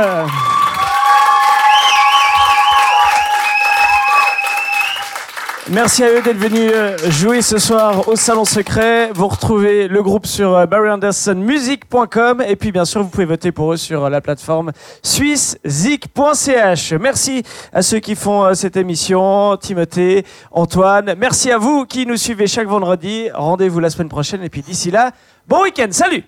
Merci 5.69 6.03
à 6.03 6.11
eux 6.11 6.21
d'être 6.21 6.35
venus 6.35 6.71
euh, 6.75 6.97
jouer 7.09 7.41
ce 7.41 7.57
soir 7.57 8.09
au 8.09 8.17
Salon 8.17 8.43
Secret. 8.43 9.11
Vous 9.13 9.29
retrouvez 9.29 9.87
le 9.87 10.03
groupe 10.03 10.25
sur 10.25 10.57
euh, 10.57 10.65
barryandersonmusic.com 10.65 12.43
et 12.45 12.57
puis 12.57 12.73
bien 12.73 12.83
sûr 12.83 13.01
vous 13.01 13.07
pouvez 13.07 13.23
voter 13.23 13.53
pour 13.53 13.71
eux 13.71 13.77
sur 13.77 14.03
euh, 14.03 14.09
la 14.09 14.19
plateforme 14.19 14.73
suissezik.ch. 15.01 16.93
Merci 16.99 17.43
à 17.71 17.81
ceux 17.81 17.99
qui 17.99 18.15
font 18.15 18.53
cette 18.55 18.75
émission, 18.75 19.55
Timothée, 19.55 20.25
Antoine. 20.51 21.15
Merci 21.17 21.49
à 21.49 21.57
vous 21.57 21.85
qui 21.85 22.05
nous 22.05 22.17
suivez 22.17 22.47
chaque 22.47 22.67
vendredi. 22.67 23.29
Rendez-vous 23.33 23.79
la 23.79 23.89
semaine 23.89 24.09
prochaine 24.09 24.43
et 24.43 24.49
puis 24.49 24.63
d'ici 24.63 24.91
là, 24.91 25.11
bon 25.47 25.63
week-end. 25.63 25.87
Salut 25.91 26.25